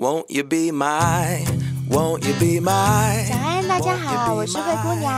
[0.00, 1.44] Won't you be my,
[1.90, 5.12] won't you be my 早安，大家好，我是灰姑娘，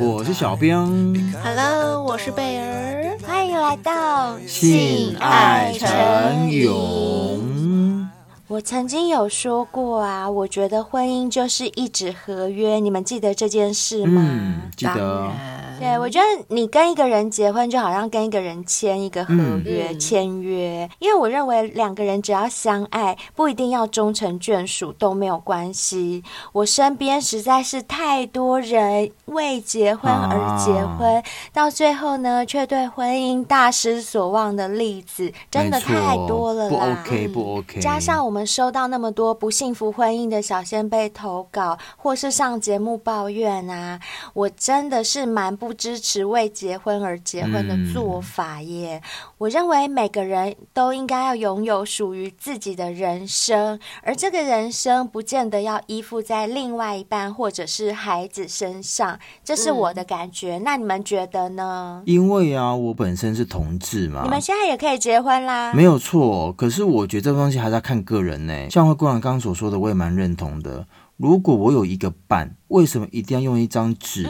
[0.00, 8.10] 我是小兵，Hello，我是贝儿，欢迎来到性爱成瘾。
[8.48, 14.20] 我曾经有说过啊，我觉得婚姻就是一纸合约，你们记得这件事吗？
[14.28, 15.30] 嗯，记得。
[15.78, 20.90] 对，我觉得你跟一个人结婚，就好像跟一个人签一个合约、嗯、签约。
[20.98, 26.24] 因为我认为两个人只要相爱，不一定要终成眷属都没有关系。
[26.52, 37.04] 我身边实在是太多人为结婚而结婚，啊、到最后呢，却对婚姻大失所望的例子，真的太多了啦。
[37.04, 37.80] 不 OK，不 OK。
[37.80, 44.00] 加上我们收到那么多不幸福婚姻的小先辈投稿，或是上节目抱怨啊，
[44.34, 45.67] 我真的是蛮不。
[45.68, 48.98] 不支持为结婚而结婚的做法耶！
[49.04, 60.56] 嗯、我认为每个人都应该要拥有属于自己的人生，而这个人生不见得要依附在另外一半或者是孩子身上，这是我的感觉。
[60.56, 62.02] 嗯、那你们觉得呢？
[62.06, 66.50] 因为啊，我本身是同志嘛，你们现在也可以结婚啦，没有错。
[66.54, 68.70] 可是我觉得这个东西还是要看个人呢。
[68.70, 70.86] 像会姑娘刚刚所说的，我也蛮认同的。
[71.18, 74.24] 如果我有一个伴，为什么一定要用一张纸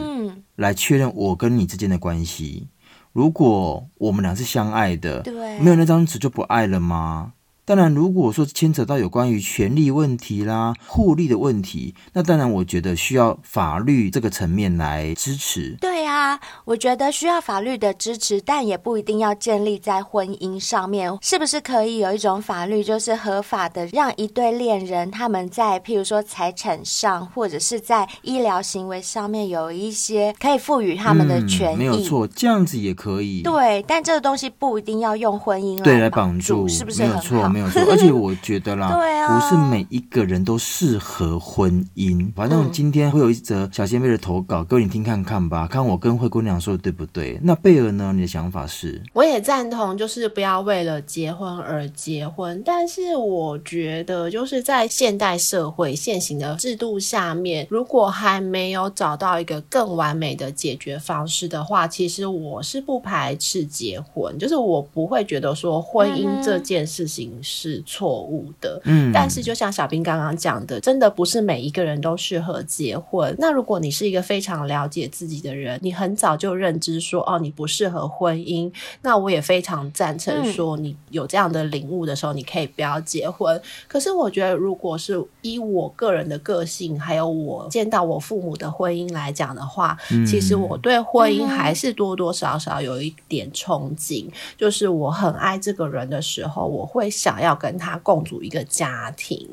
[0.55, 2.67] 来确认我跟你之间的关系？
[3.13, 7.33] 如果我们俩是相爱的，对，没有那张纸就不爱了吗？
[7.69, 15.77] 当然，如果说牵扯到有关于权利问题啦、互利的问题，那当然我觉得需要法律这个层面来支持。
[15.79, 21.15] 对啊，我觉得需要法律的支持，但也不一定要建立在婚姻上面。
[21.21, 31.75] 是不是可以有一种法律，就是合法的，让一对恋人他们在譬如说财产上，或者是在医疗行为上面有一些可以赋予他们的权益？
[31.75, 33.43] 嗯，没有错，这样子也可以。
[33.43, 37.58] 对，但这个东西不一定要用婚姻来绑住，是不是很好？
[37.59, 42.31] 没有错， 而且我觉得啦，啊、不是每一个人都适合婚姻。
[42.33, 47.39] 反正今天会有一则小仙贝的投稿，各位你听看看吧，看我跟灰姑娘说的对不对？
[47.43, 48.13] 那贝儿呢？
[48.15, 49.01] 你的想法是？
[49.13, 52.61] 我也赞同，就是不要为了结婚而结婚。
[52.65, 73.35] 但是我觉得，就是在现代社会现行的制度下面，如果还没有找到一个更完美的解决方式的话，其实我是不排斥结婚，就是我不会觉得说婚姻这件事情是错误的，嗯，但是就像小兵刚刚讲的，真的不是每一个人都适合结婚。
[73.39, 78.71] 那如果你是一个非常了解自己的人，你很早就认知说哦，你不适合婚姻，
[79.01, 83.57] 那我也非常赞成说，你有这样的领悟的时候，你可以不要结婚。
[83.57, 99.45] 嗯、可是我觉得，如果是以我个人的个性，还有我见到我父母的婚姻来讲的话，嗯、其实我对婚姻还是多多少少有一点憧憬，就是我很爱这个人的时候，我会想要跟他共组一个家庭，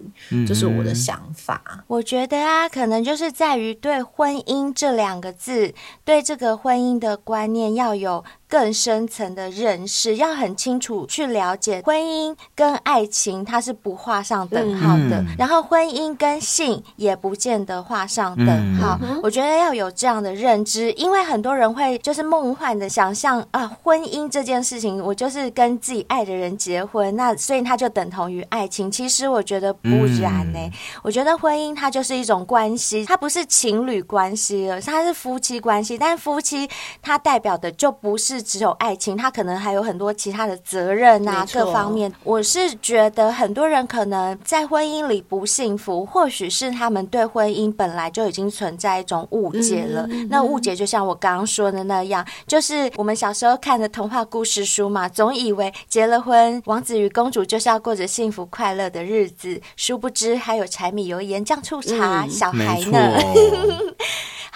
[0.46, 1.82] 这是我的想法。
[1.88, 8.24] 我觉得啊，可能就是在于对婚姻这两个字，对这个婚姻的观念要有。
[8.48, 15.20] 更深层的认识，要很清楚去了解婚姻跟爱情，它是不画上等号的。
[15.20, 18.96] 嗯、然后婚姻跟性也不见得画上等号。
[19.02, 28.90] 嗯、我觉得要有这样的认知，因为很多人会就是梦幻的想象啊，婚姻这件事情，我就是跟自己爱的人结婚，那所以它就等同于爱情。
[28.90, 29.88] 其实我觉得不
[30.22, 30.70] 然呢、欸。
[30.72, 30.72] 嗯、
[31.02, 35.98] 我觉得婚姻它就是一种关系，它不是情侣关系了，它是夫妻关系。
[35.98, 36.68] 但夫妻
[37.02, 38.36] 它代表的就不是。
[38.46, 42.12] 只有爱情，它可能还有很多其他的责任啊，各方面。
[42.22, 50.06] 我是觉得很多人可能在婚姻里不幸福，或许是他们对婚姻本来就已经存在一种误解了。
[50.10, 63.18] 嗯、那误解就像我刚刚说的那样，就是我们小时候看的童话故事书嘛，总以为结了婚，王子与公主就是要过着幸福快乐的日子，殊不知还有柴米油盐酱醋茶，嗯、小孩呢。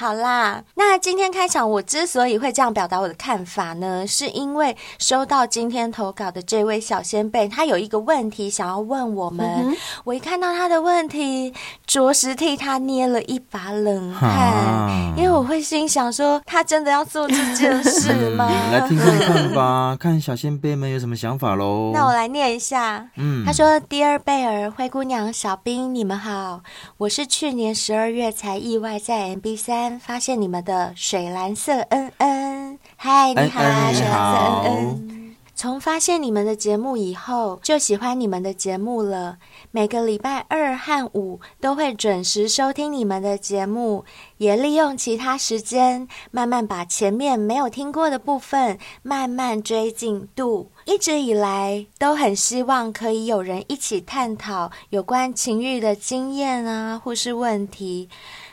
[0.00, 9.46] 好啦，那今天开场，我之所以会这样表达我的看法呢，是因为收到今天投稿的这位小仙贝，他有一个问题想要问我们。
[9.46, 11.52] 嗯、我一看到他的问题，
[11.86, 18.48] 着实替他捏了一把冷汗，啊、因为我会心想说，他真的要做这件事吗？
[18.50, 21.90] 嗯、 来听听看吧，看小仙贝们有什么想法喽。
[21.92, 26.62] 那我来念一下，嗯，他说：“Dear 贝儿、灰姑娘、小兵，你们好，
[26.96, 35.36] 我是去年十二月才意外在 MB 三。”发现你们的水蓝色恩恩，嗨，你好，水蓝色恩恩。
[35.54, 39.36] 从发现你们的节目以后，就喜欢你们的节目了。
[39.70, 44.06] 每个礼拜二和五都会准时收听你们的节目，
[44.38, 50.70] 也利用其他时间慢慢把前面没有听过的部分慢慢追进度。
[50.86, 58.08] 一直以来都很希望可以有人一起探讨有关情欲的经验啊，或是问题。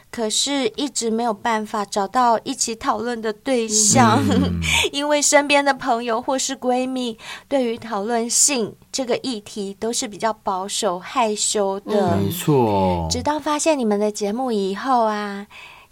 [0.09, 4.59] 可是，一直没有办法找到一起讨论的对象，嗯、
[4.92, 7.18] 因为身边的朋友或是闺蜜
[7.48, 12.18] 对于讨论性这个议题都是比较保守、害羞的。
[12.18, 15.48] 没错，直到发现你们的节目以后啊。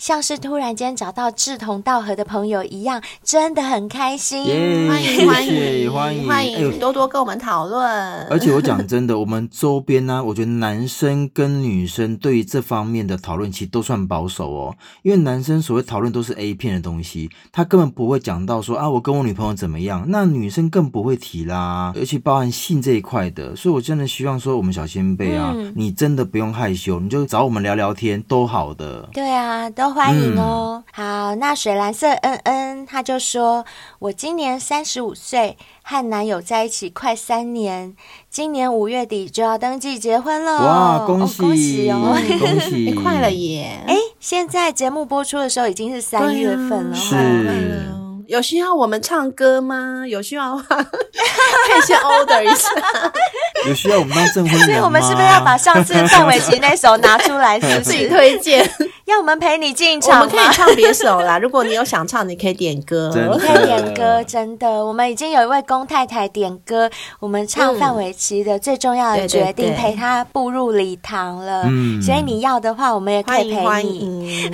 [0.05, 4.43] 像是突然间找到志同道合的朋友一样，真的很开心。
[4.43, 7.83] Yeah, 欢迎欢迎欢迎欢迎，多多跟我们讨论。
[8.27, 14.75] 而且我讲真的，我们周边呢、啊，我觉得男生跟女生对于这方面的讨论其实都算保守哦。
[15.01, 20.05] 因为男生所谓讨论都是 A 片的东西，他根本不会讲到说啊，我跟我女朋友怎么样。
[20.07, 23.55] 那女生更不会提啦，而且包含性这一块的。
[23.55, 29.09] 所以我真的希望说，我们小先辈啊、嗯，你真的不用害羞，你就找我们聊聊天都好的。
[29.11, 29.94] 对啊，都。
[29.95, 31.29] 欢迎哦、嗯！
[31.29, 33.63] 好，那水蓝色恩恩他就说
[33.99, 37.95] ：“我今年三十五岁，和男友在一起快三年，
[38.29, 40.57] 今年五月底就要登记结婚了。
[40.57, 42.91] 哇，恭喜、哦、恭喜哦，恭喜！
[43.01, 43.79] 快了耶！
[43.87, 48.04] 哎，现在节目播出的时候已经是三月份了，是。
[48.27, 50.03] 有需要我们唱歌吗？
[50.07, 52.69] 有需要的话， 可以先 order 一下。
[53.67, 54.65] 有需要我们当证婚人吗？
[54.65, 58.69] 所以我们是不是要把上次范玮琪那首拿出来，是不是自己推荐？
[59.05, 60.21] 要我们陪你进场？
[60.21, 61.37] 我们可以唱别首啦。
[61.37, 63.11] 如果你有想唱，你可以点歌。
[63.13, 64.67] 你可以点歌，真的。
[64.67, 66.89] 我们已经有一位龚太太点歌，
[67.19, 71.63] 我们唱范玮琪的最重要的决定，对对对，陪她步入礼堂了。
[71.65, 73.65] 嗯，所以你要的话，我们也可以陪你。
[73.65, 74.51] 欢迎。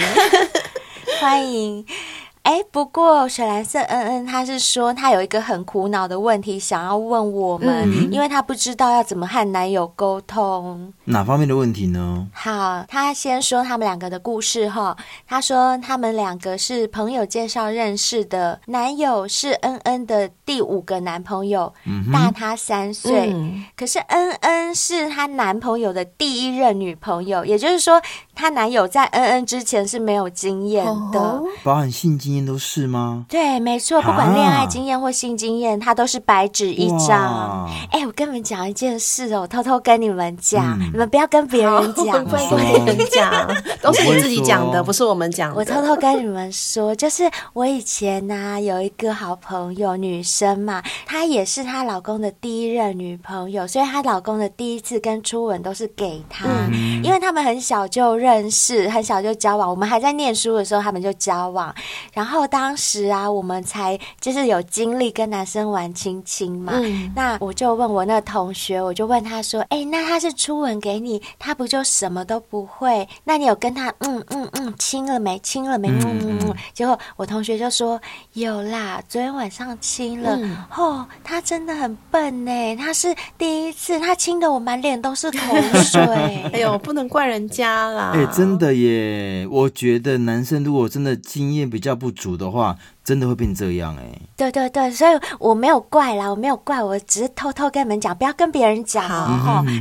[1.19, 1.85] 欢迎
[2.43, 10.91] 哎，不过水蓝色恩恩他是说他有一个很苦恼的问题想要问我们，嗯，因为他不知道要怎么和男友沟通。
[11.05, 12.27] 哪方面的问题呢？
[12.33, 14.97] 好，他先说他们两个的故事哈。
[15.27, 23.65] 他说他们两个是朋友介绍认识的，男友是恩恩的第五个男朋友，嗯，大他三岁，嗯。
[23.75, 28.01] 可是恩恩是她男朋友的第一任女朋友，也就是说，
[28.33, 33.25] 她男友在恩恩之前是没有经验的，哦，包含性经验都是吗？
[33.29, 37.69] 对，没错，不管恋爱经验或性经验，它都是白纸一张。
[37.91, 43.47] 哎，我跟你们讲一件事哦，偷偷跟你们讲，嗯，你们不要跟别人讲，不要跟别人讲，
[43.81, 45.55] 都是你自己讲的，不是我们讲的。
[45.55, 61.73] 我偷偷跟你们说， 就是我以前呢，啊，有一个好朋友，女生嘛，她也是她老公的第一任女朋友，所以她老公的第一次跟初吻都是给她，嗯，因为他们很小就认识，很小就交往，我们还在念书的时候他们就交往，
[62.13, 62.20] 然后
[62.51, 73.07] 当时啊，我们才就是有经历跟男生玩亲亲嘛，嗯，那我就问我那同学，我就问他说，哎，那他是初吻给你，他不就什么都不会？
[73.23, 75.39] 那你有跟他嗯嗯嗯亲了没？
[75.39, 75.87] 亲了没？
[75.89, 77.99] 嗯嗯嗯，结果我同学就说
[78.33, 85.37] 有啦，昨天晚上亲了，嗯，哦，他真的很笨呢，他是第一次，他亲的我满脸都是口
[85.83, 86.01] 水，
[86.53, 88.11] 哎呦，不能怪人家啦。
[88.13, 89.47] 哎，真的耶！
[89.49, 94.21] 我觉得男生如果真的经验比较不足的话，真的会变这样哎。
[94.37, 99.63] 对对对，所以我没有怪啦，我没有怪，我只是偷偷跟你们讲，不要跟别人讲哦。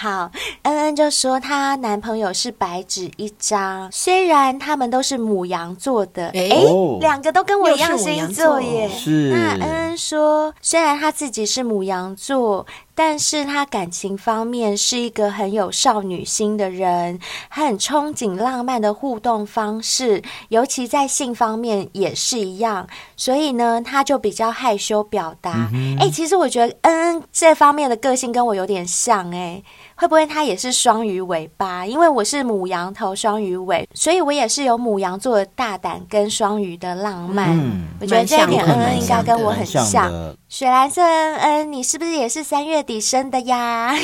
[0.00, 0.30] 好，
[0.62, 6.64] 恩恩就说她男朋友是白纸一张，虽然他们都是母羊座的，哎，
[7.00, 8.88] 两个都跟我一样星座耶。
[8.88, 9.28] 是。
[9.30, 12.66] 那恩恩说，虽然她自己是母羊座。
[12.92, 22.86] 但是他感情方面是一个很有少女心的人，很憧憬浪漫的互动方式，尤其在性方面也是一样。
[23.16, 25.50] 所以呢，他就比较害羞表达。
[25.50, 29.62] 哎、嗯欸，其实我觉得恩恩这方面的个性跟我有点像、欸，哎。
[30.00, 31.84] 会不会他也是双鱼尾巴？
[31.84, 37.50] 因为我是母羊头双鱼尾，所以我也是有母羊座的大胆跟双鱼的浪漫。
[37.50, 39.84] 嗯，我觉得这一点恩恩应该跟我很像。
[39.84, 40.10] 像
[40.48, 43.94] 雪蓝色恩恩，你是不是也是三月底生的呀？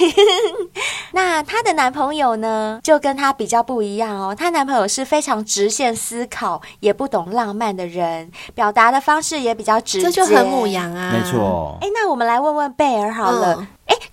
[1.12, 4.34] 那她的男朋友呢，就跟她比较不一样哦。
[4.34, 11.10] 她男朋友是非常直线思考，也不懂浪漫的人，表达的方式也比较直接，这就很母羊啊。
[11.10, 11.78] 没错。
[11.80, 13.66] 哎，那我们来问问贝儿好了。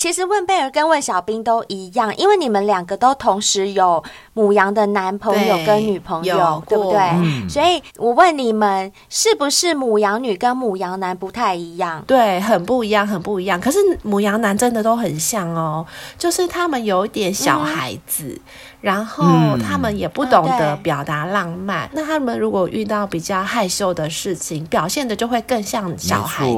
[0.04, 7.00] 其实问贝尔跟问小兵都一样，因为你们两个都同时有母羊的男朋友跟女朋友，对，对不对？
[7.00, 7.50] 嗯。
[7.50, 12.04] 所以我问你们，是不是母羊女跟母羊男不太一样？
[12.06, 13.58] 对，很不一样，很不一样。
[13.62, 15.86] 可是母羊男真的都很像哦，
[16.18, 18.26] 就是他们有一点小孩子。
[18.26, 18.42] 嗯
[18.84, 19.24] 然后
[19.58, 21.86] 他们也不懂得表达浪漫。
[21.86, 26.54] 嗯、那他们如果遇到比较害羞的事情，表现的就会更像小孩子。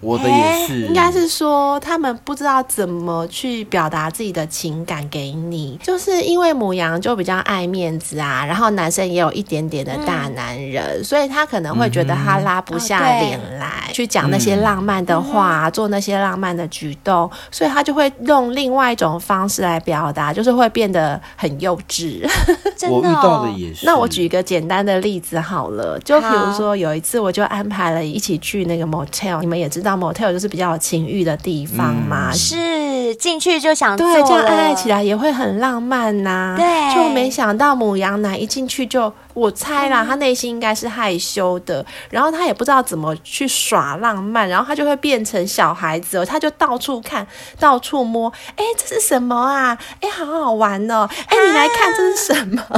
[0.00, 22.20] 我的也是，应该是说他们不知道怎么去表达自己的情感给你，就是因为母羊就比较爱面子啊，然后男生也有一点点的大男人，嗯、所以他可能会觉得他拉不下脸来去讲那些浪漫的话，嗯、做那些浪漫的举动，所以他就会用另外一种方式来表达，就是会变得很幼稚。
[22.78, 23.84] 真的哦、我遇到的也是。
[23.86, 36.56] 那我举一个简单的例子好了，就比如说有一次我就安排了一起去那个 motel，你们也知道 motel 就是比较有情欲的地方嘛，嗯、是进去就想对，这样爱爱起来也会很浪漫呐、啊。
[36.56, 39.12] 对，就没想到母羊男一进去就。
[39.36, 47.26] 我猜啦，他内心应该是害羞的，然后他也不知道怎么去耍浪漫，然后他就会变成小孩子哦，他就到处看，
[47.60, 49.76] 到处摸，哎，这是什么啊？
[50.00, 51.06] 哎，好好玩哦！
[51.26, 52.62] 哎，你来看，这是什么？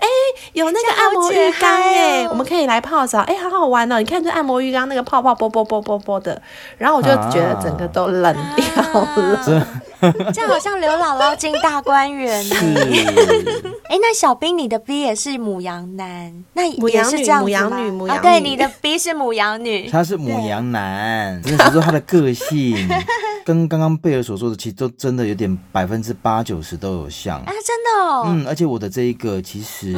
[0.00, 0.08] 哎，
[0.54, 3.98] 有那个按摩浴缸哎，我们可以来泡澡，哎，好好玩哦！
[3.98, 6.40] 你看这按摩浴缸那个泡泡啵啵啵啵啵的，
[6.78, 9.66] 然后我就觉得整个都冷掉了。
[10.34, 12.56] 这样好像刘姥姥进大观园呢。
[13.88, 17.46] 哎， 那小兵，你的 B 也是母羊男，那也是这样子吗？
[17.46, 18.22] 牡羊女，母羊女。
[18.22, 21.40] 对，你的 B 是母羊女， 他是母羊男。
[21.42, 22.88] 只是说他的个性
[23.44, 28.24] 跟刚刚贝尔所说的，其实都真的有点百分之八九十都有像啊，真的哦。
[28.26, 29.94] 嗯，而且我的这一个其实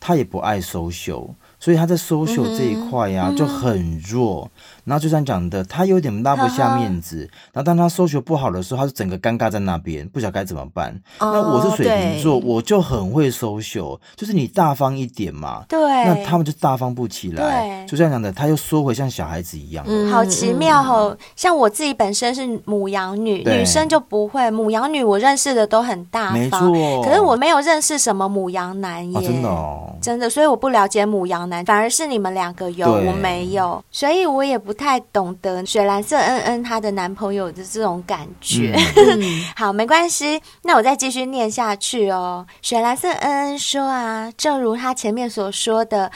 [0.00, 1.28] 他也不爱 social，
[1.64, 4.50] 所以他在 social 这一块呀就很弱。
[4.84, 7.20] 然后就像讲的，他有点拉不下面子。
[7.54, 10.94] 然后当他 social 不好的时候，他就整个尴尬在那边，不晓得该怎么办。
[11.20, 15.64] 哦、那我是水瓶座，我就很会 social，就是你大方一点嘛。
[15.66, 15.80] 对。
[15.80, 17.66] 那他们就大方不起来。
[17.66, 17.86] 对。
[17.86, 19.82] 就像讲的，他又缩回像小孩子一样。
[19.88, 21.16] 嗯，好奇妙哦。
[21.34, 24.50] 像我自己本身是母羊女，女生就不会。
[24.50, 27.02] 母羊女我认识的都很大方，没错。
[27.02, 29.18] 可是我没有认识什么母羊男耶。
[29.18, 29.96] 哦、真的哦。
[30.02, 34.74] 真的，所以我不了解母羊男，反而是你们两个有，我没有，所以我也不。
[34.74, 42.44] 太懂得雪蓝色恩恩她的男朋友的这种感觉，嗯、 好，没关系，那我再继续念下去哦。
[42.60, 46.10] 雪蓝色恩恩说啊，正如她前面所说的。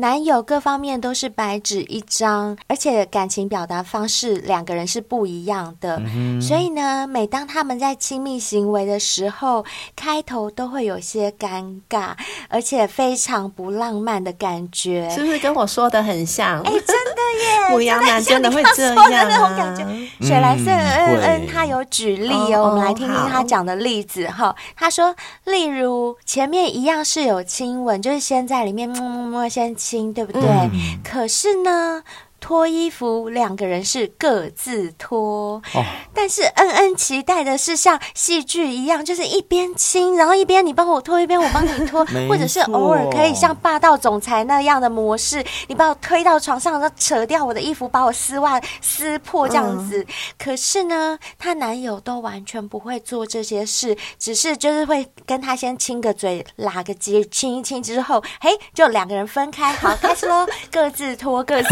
[0.00, 9.64] 男友各方面都是白纸一张，而且感情表达方式两个人是不一样的，嗯、所以呢，每当他们在亲密行为的时候，
[9.96, 12.12] 开头都会有些尴尬，
[12.48, 16.60] 而且非常不浪漫的感觉，是不是跟我说的很像？
[16.62, 17.74] 哎，真的耶！
[17.74, 19.84] 牡羊男真的会这样的那种感觉。
[20.24, 24.46] 水蓝色恩恩他有举例哦，哦我们来听听他讲的例子哈。
[24.46, 25.12] 好他说，
[25.44, 29.74] 例如前面一样是有亲吻，就是先在里面摸摸摸，先。
[30.12, 30.42] 对不对？
[30.42, 32.02] 嗯、可是呢，
[32.40, 50.00] 脱衣服，两个人是各自脱，哦、但是恩恩期待的是像戏剧一样，就是一边亲，然后一边你帮我脱，一边我帮你脱， 或者是偶尔可以像霸道总裁那样的模式，你把我推到床上，然后扯掉我的衣服，把我丝袜撕破这样子。
[50.00, 50.06] 嗯、
[50.38, 61.68] 可是呢，她男友都完全不会做这些事，只是就是会跟她先亲个嘴，拉个结，亲一亲之后，嘿，就两个人分开，好，开始喽， 各自脱各自。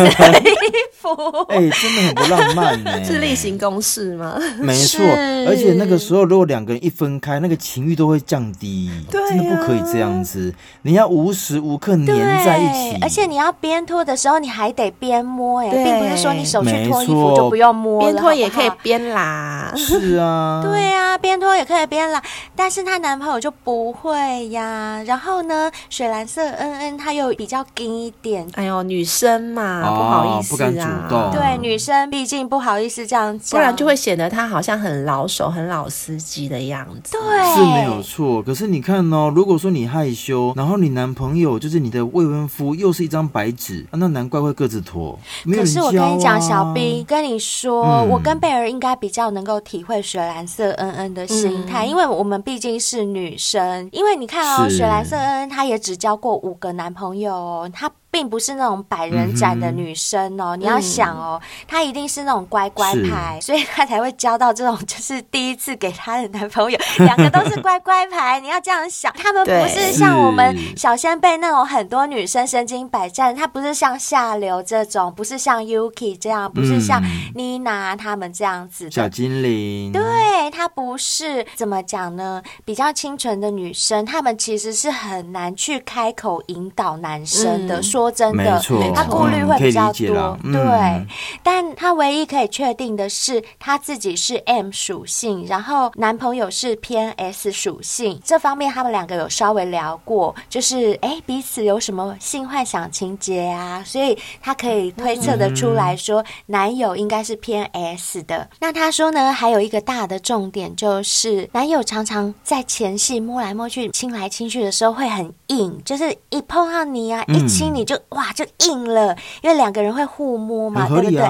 [0.57, 1.09] 衣服，
[1.49, 3.03] 哎、欸，真的很不浪漫呢。
[3.05, 4.39] 是例行公事吗？
[4.59, 5.01] 没错，
[5.47, 8.91] 而且那个时候如果两个人一分开，那个情欲都会降低。
[9.11, 10.53] 对、啊，真的不可以这样子。
[10.83, 15.61] 你要无时无刻黏在一起，而且你要边脱的时候，你还得边摸。
[15.61, 19.73] 哎，并不是说你手去脱衣服就不用摸了，边脱也可以边拉。
[19.77, 22.23] 是啊，对啊，边脱也可以边拉。
[22.55, 25.03] 但是她男朋友就不会呀。
[25.07, 28.47] 然后呢，水蓝色恩恩他又比较硬一点。
[28.55, 30.46] 哎呦，女生嘛，哦、不好意思。
[30.49, 37.13] 不敢主动，对女生毕竟不好意思这样讲，不然就会显得她好像很老手、很老司机的样子。
[37.13, 38.43] 对，是没有错。
[38.43, 45.19] 可是你看哦，如果说你害羞，然后你男朋友就是你的未婚夫，又是一张白纸，啊，那难怪会各自脱。
[45.45, 45.75] 没有人啊。
[45.75, 53.89] 可是我跟你讲，小兵跟你说，嗯、我跟贝儿应该比较能够体会雪蓝色恩恩的心态，嗯、因为我们毕竟是女生。
[53.93, 57.91] 因为你看哦，是水蓝色恩恩她也只交过五个男朋友哦，她。
[58.17, 68.41] 并不是那种百人斩的女生哦，嗯、你要想哦，她一定是那种乖乖牌，所以她才会交到这种就是第一次给她的男朋友，两个都是乖乖牌。
[68.41, 77.03] 你要这样想，他们不是像我们小仙贝那种很多女生身经百战，她不是像下流这种，不是像 Yuki 这样，不是像
[77.35, 79.93] 妮娜他们这样子的小精灵。
[79.93, 82.43] 对，她不是怎么讲呢？
[82.65, 88.17] 比较清纯的女生，她们其实是很难去开口引导男生的，嗯、说。
[88.17, 88.61] 真的，
[88.95, 91.07] 他顾虑会比较多，对。
[91.43, 98.21] 但他唯一可以确定的是，他自己是 M 属性，然后男朋友是偏 S 属性。
[98.25, 103.83] 这方面他们两个有稍微聊过，就是哎，彼此有什么性幻想情节啊？
[103.85, 108.49] 所以他可以推测得出来说，男友应该是偏 S 的。
[108.61, 121.21] 那他说呢，还有一个大的重点就是，男友常常在前戏摸来摸去、亲来亲去的时候会很硬，就是一碰到你啊，一亲你就哇就硬了，因为两个人会互摸嘛，对不对？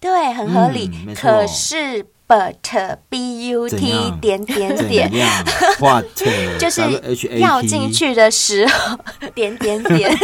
[0.00, 0.90] 对，很合理。
[1.06, 2.54] 嗯、可是，but
[3.08, 5.10] b u t 点点点
[5.78, 6.04] ，what？
[6.58, 6.80] 就是
[7.38, 8.98] 要进去的时候，
[9.34, 10.16] 点点点。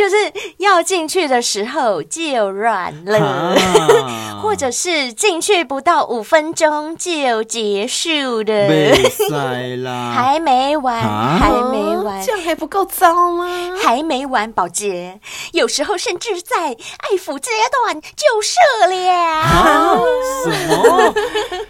[0.00, 0.16] 就是
[0.56, 8.66] 要进去的时候就软了，啊、或者是进去不到五分钟就结束的，
[10.14, 13.44] 还没完，啊、还没完，这样还不够糟吗？
[13.82, 15.20] 还没完，保洁，
[15.52, 17.50] 有时候甚至在爱抚阶
[17.84, 18.56] 段就射
[18.88, 19.98] 了，啊、
[20.44, 21.14] 什么？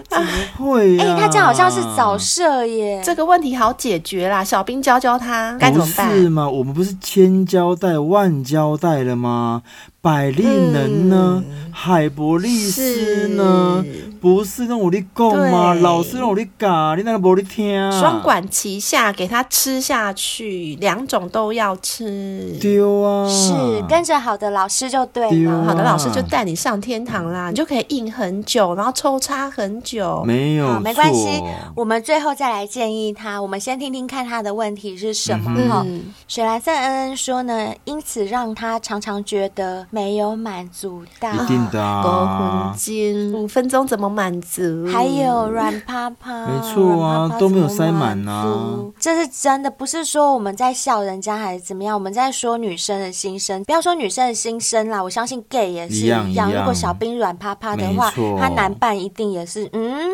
[0.09, 1.03] 怎么会、啊？
[1.03, 6.09] 哎、欸，他这样好像是早射耶，这个问题好解决啦，小兵教教他该怎么办？
[6.15, 6.49] 是吗？
[6.49, 8.20] 我们不是千交代万。
[8.21, 9.63] 万交代了吗？
[10.03, 11.45] 百利能呢？
[11.47, 13.85] 嗯、海博利斯呢？
[13.85, 15.75] 是不是让我的讲吗？
[15.75, 17.91] 老师让我的讲，你那个不的听？
[17.93, 22.57] 双管齐下，给他吃下去，两种都要吃。
[22.61, 23.29] 丢啊！
[23.29, 23.53] 是
[23.89, 30.23] 跟着好的老师就对了，啊、好的老师就带你上天堂啦，你就可以硬很久，然后抽插很久。
[30.27, 31.43] 没有，没关系。
[31.75, 35.51] 我们最后再来建议他，我们先听听看他的问题是什么。
[35.69, 41.33] 哈、嗯，水蓝色恩恩说呢，因此让他常常觉得没有满足到。
[41.33, 42.03] 一定的啊。
[42.03, 44.11] 高魂金五分钟怎么？
[44.11, 48.77] 满足，还有软趴趴，没错啊，趴趴都没有塞满啊。
[48.99, 53.63] 这是真的，不是说我们在笑人家还是怎么样，我们在说女生的心声。
[53.63, 56.29] 不要说女生的心声啦，我相信 gay 也是一样。
[56.29, 60.11] 一样，如果小兵软趴趴的话，他男伴一定也是嗯。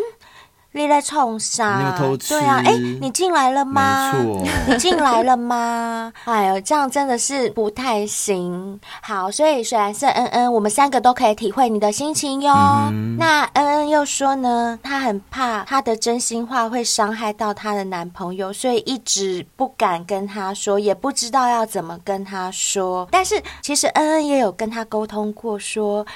[0.77, 1.99] 你在冲啥？
[2.29, 4.13] 对啊，哎，你进来了吗？
[4.13, 6.13] 没错，你进来了吗？
[6.27, 8.79] 哎呦，这样真的是不太行。
[9.01, 12.53] 好，所以虽然是恩恩，我们三个都可以体会你的心情哟。
[12.93, 23.09] 嗯、那恩恩又说呢，她很怕她的真心话会伤害到她的男朋友，所以一直不敢跟他说，也不知道要怎么跟他说。
[23.11, 26.07] 但是其实恩恩也有跟他沟通过，说。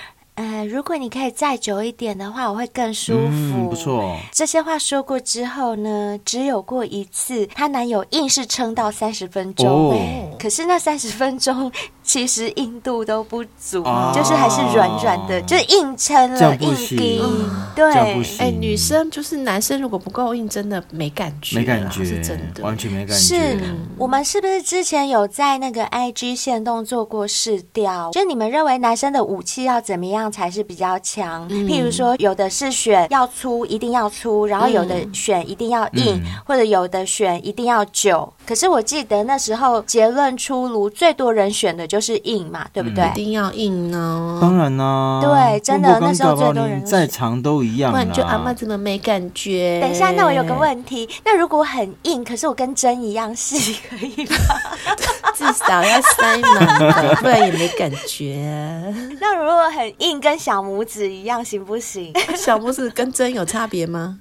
[0.41, 3.29] 呃，如果你可以再久一点的话，我会更舒服。
[3.31, 4.17] 嗯，不错。
[4.33, 9.69] 这些话说过之后呢，只有过一次，她男友硬是撑到三十分钟。
[9.69, 9.95] 哦。
[10.41, 11.71] 可是那三十分钟
[12.03, 16.97] 其实硬度都不足，哦、 就是还是软软的，就是硬撑了，硬撑。
[17.77, 17.93] 对。
[18.39, 21.59] 哎，女生就是男生，如果不够硬，真的没感觉。
[21.59, 23.15] 没感觉，是真的，完全没感觉。
[23.15, 23.61] 是
[23.99, 28.11] 我们是不是之前有在那个 IG 线动做过试调？
[28.13, 30.30] 就你们认为男生的武器要怎么样？
[30.31, 31.49] 才是比较强。
[31.49, 38.33] 譬如说，有的是选要粗，一定要粗；然后有的选一定要硬，嗯、或者有的选一定要久。
[38.47, 43.09] 可是我记得那时候结论出炉，最多人选的就是硬嘛，对不对？
[43.11, 44.39] 一定要硬呢？
[44.41, 45.21] 当然呢。
[45.23, 47.93] 对，真的那时候最多人再长都一样。
[48.13, 49.79] 就阿妈怎么没感觉？
[49.81, 54.37] 等一下，那我有个问题，那如果很硬，可是我跟针一样细，可以吗？
[55.37, 58.37] 至少要塞满，不然也没感觉。
[59.21, 60.10] 那如果很硬？
[60.19, 62.11] 跟小拇指一样行不行？
[62.35, 64.19] 小拇指跟针有差别吗？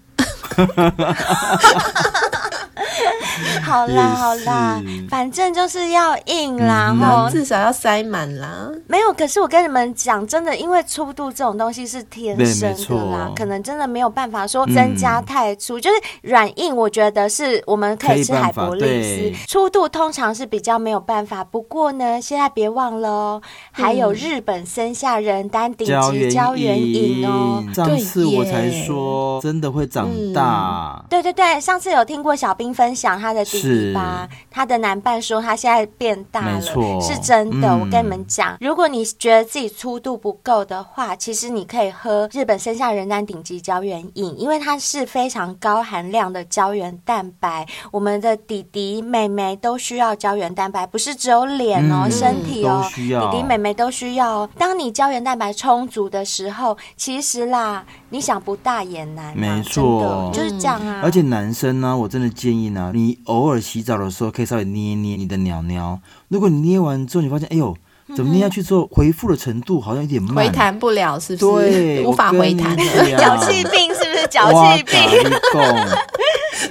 [3.64, 8.70] 好啦好啦，反正就是要硬啦，吼，至少要塞满啦。
[8.88, 19.46] 没有，可是我跟你们讲，真的，因为粗度这种东西是天生的啦，可能真的没有办法说增加太粗，就是软硬，我觉得是我们可以吃海博利斯。
[19.48, 27.64] 粗度通常是比较没有办法，不过呢，现在别忘了哦，还有日本森下人丹顶级胶原饮哦。
[27.74, 31.04] 上次我才说，真的会长大。
[31.10, 33.30] 对对对，上次有听过小兵分享他。
[33.30, 37.70] 的弟弟吧，是他的男伴说他现在变大了，错是真的。
[37.70, 47.64] 嗯、我跟你们讲，如果你觉得自己粗度不够的话，其实你可以喝日本生下人丹顶级胶原饮，因为它是非常高含量的胶原蛋白。
[47.92, 54.50] 我们的弟弟妹妹都需要胶原蛋白，不是只有脸哦，嗯、身体哦，弟弟妹妹都需要哦。
[54.58, 61.02] 当你胶原蛋白充足的时候，其实啦，你想不大也难，没错，就是这样啊。
[61.04, 63.20] 而且男生呢，我真的建议呢，你。
[63.26, 66.02] 偶尔洗澡的时候，可以稍微捏捏你的鸟鸟。
[66.28, 67.78] 如果你捏完之后，你发现，哎呦，
[68.16, 71.70] 怎么捏下去之后回复的程度好像有点慢，回弹不了，是不是？
[71.70, 72.76] 对，无法回弹。
[73.18, 74.28] 脚气病是不是？
[74.28, 74.96] 脚气病。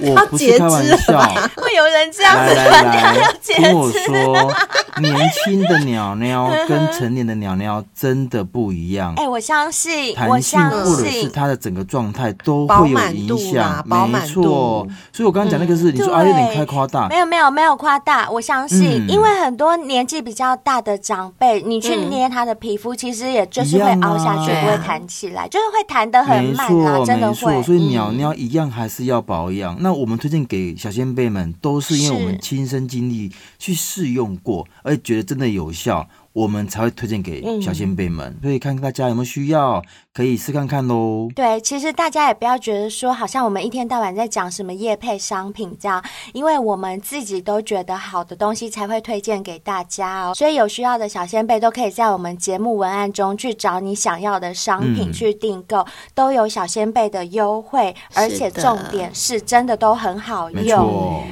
[0.01, 1.19] 我不是开玩笑，
[1.57, 4.51] 会有人这样子来来来，听我说，
[5.01, 9.13] 年轻的鸟鸟跟成年的鸟鸟真的不一样。
[9.17, 14.87] 哎、欸，我相信，弹性或者是它的整个状态都会有影响，没错。
[15.11, 27.61] 所以我刚刚讲那个是、嗯、你说啊，有点太夸大，没有没有没有夸大，我相信，嗯、因为很多年纪比较大的长辈，你去捏他的皮肤，其实也就是会凹下去，不会弹起来，就是会弹得很慢啊，真的会。
[27.63, 29.78] 所以鸟鸟一样还是要保养。
[29.79, 36.09] 那我们推荐给小先辈们，都是因为我们亲身经历去试用过，而且觉得真的有效。
[36.33, 41.27] 我们才会推荐给小仙贝们，嗯，所以看看大家有没有需要，可以试看看喽。
[41.35, 50.33] 对，其实大家也不要觉得说，好像我们一天到晚在讲什么业配商品这样，因为我们自己都觉得好的东西才会推荐给大家哦。
[50.35, 61.23] 所以有需要的小仙贝都可以在我们节目文案中去找你想要的商品去订购，嗯，都有小仙贝的优惠，而且重点是真的都很好用。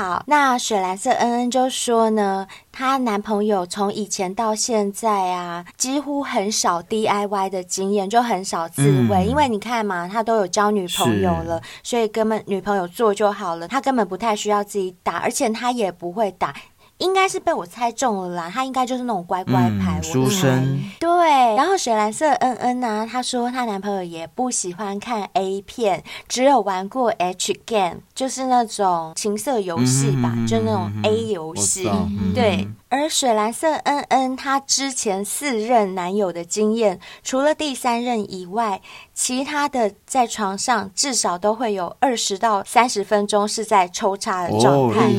[0.00, 16.54] 好，那水蓝色恩恩就说呢，她男朋友从以前到现在啊，几乎很少 DIY 的经验，就很少自慰，嗯，因为你看嘛，他都有交女朋友了，所以根本女朋友做就好了，他根本不太需要自己打，而且他也不会打。
[17.00, 20.80] 应该是被我猜中了啦，他应该就是那种乖乖牌，书、嗯、生。
[21.00, 21.08] 对，
[21.56, 32.32] 然后水蓝色恩恩呢，她说她男朋友也不喜欢看 A 片，只有玩过 H game，就是那种情色游戏吧，嗯、就那种 A 游戏、嗯。
[32.34, 38.80] 对，而水蓝色恩恩她之前四任男友的经验，除了第三任以外，
[39.14, 45.10] 其他的在床上至少都会有二十到三十分钟是在抽插的状态。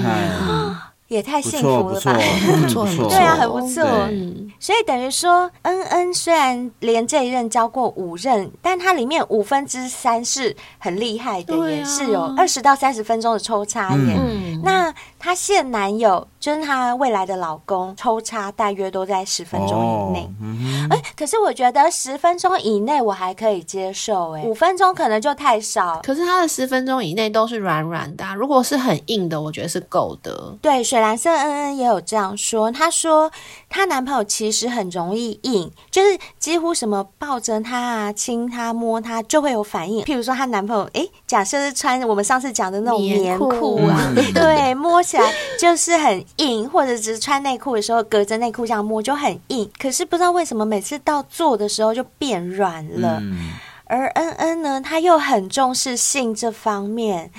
[0.48, 0.76] 哦
[1.12, 2.13] 也太幸福了吧！
[2.63, 3.84] 不错，不错，对啊，很不错。
[4.10, 14.17] 嗯，所以等于说，恩恩虽然连这一任交过五任，但它里面五分之三是很厉害的，也是有二十到三十分钟的抽插耶。
[14.17, 20.20] 嗯，那她现男友就是她未来的老公，抽插大约都在十分钟以内。
[20.20, 26.00] 哎、哦嗯欸，可是我觉得十分钟以内我还可以接受，哎，五分钟可能就太少。
[26.02, 30.58] 可是她的十分钟以内都是软软的，如果是很硬的，我觉得是够的。
[30.62, 31.02] 对，所以。
[31.02, 33.32] 蓝色恩恩也有这样说，他说
[33.72, 40.04] 她男朋友其实很容易硬，就是几乎什么抱着她啊、亲她、摸她就会有反应。
[40.04, 49.72] 譬如说她男朋友，哎，假设是穿我们上次讲的那种棉裤啊， 对，摸起来就是很硬，或者只是穿内裤的时候隔着内裤这样摸就很硬。
[49.80, 53.20] 可是不知道为什么每次到做的时候就变软了。
[53.22, 53.54] 嗯、
[53.86, 57.32] 而恩恩呢，她又很重视性这方面。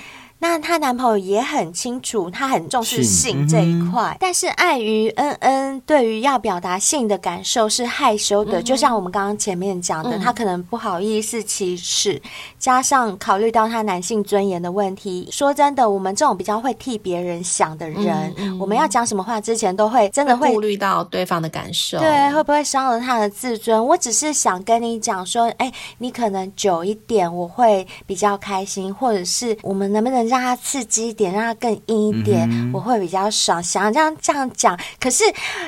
[0.43, 12.21] 那她男朋友也很清楚，他很重视性这一块，嗯，但是碍于恩恩对于要表达性的感受是害羞的，嗯，就像我们刚刚前面讲的，他，嗯，可能不好意思启齿，
[12.59, 15.29] 加上考虑到他男性尊严的问题。
[15.31, 23.81] 说真的，我们这种比较会替别人想的人，嗯，我们要讲什么话之前都会真的会顾虑到对方的感受，对，会不会伤了他的自尊？
[23.85, 30.32] 我只是想跟你讲说，哎，你可能久一点，我会比较开心，或者是我们能不能？
[30.33, 33.61] 让他刺激一点，让他更硬一点，嗯，我会比较爽。
[33.61, 35.23] 想要这样这样讲，可是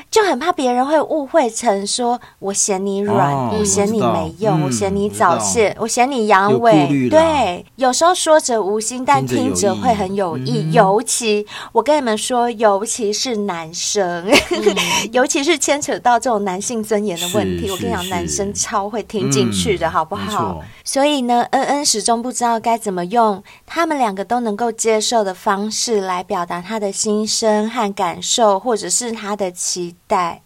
[0.09, 7.11] 就很怕别人会误会成说我嫌你软，哦，我嫌你没用，我，嗯，我嫌你早泄，我嫌你阳痿。
[7.11, 10.63] 对，有时候说者无心，但听者会很有意。
[10.63, 14.75] 嗯，尤其我跟你们说，尤其是男生，嗯，
[15.13, 20.63] 尤其是牵扯到这种男性尊严的问题，我跟你讲，男生超会听进去的，嗯，好不好？
[20.83, 24.54] 所以呢，恩恩始终不知道该怎么用他们两个都能。
[24.55, 30.41] 能够接受的方式来表达他的心声和感受，或者是他的期待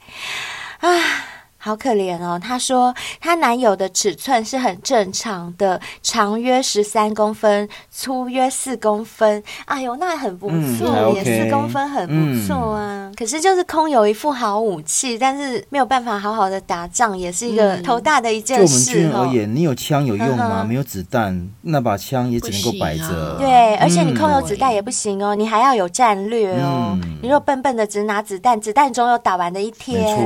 [0.80, 0.90] 啊。
[1.62, 9.44] 好可怜哦，她说她男友的尺寸是很正常的，长约十三公分，粗约四公分。
[9.66, 13.14] 哎呦，那很不错，也、嗯、四公分很不错啊、嗯。
[13.14, 18.66] 可是就是空有一副好武器，但是没有办法好好的打仗，也是一个头大的一件事。
[18.66, 20.64] 就我们军人而言，你有枪有用吗？
[20.64, 23.36] 没有子弹，那把枪也只能够摆着、啊。
[23.38, 26.98] 对，而且你空有子弹也不行哦，你还要有战略哦。
[27.02, 30.18] 嗯、你若笨笨的只拿子弹，子弹总有打完的一天。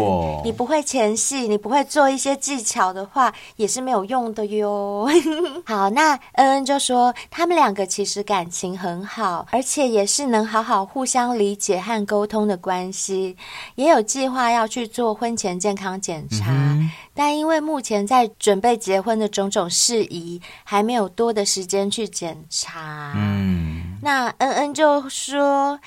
[0.46, 1.18] 你不会前。
[1.48, 5.08] 你不会做一些技巧的话，也是没有用的哟。
[5.66, 13.38] 好，那恩恩就说他们两个其实感情很好，而且也是能好好互相理解和沟通的关系，
[13.76, 23.14] 也有计划要去做婚前健康检查，嗯，但因为目前在准备结婚的种种事宜，还没有多的时间去检查。
[23.16, 24.00] 嗯。
[24.06, 25.80] 那恩恩就说：“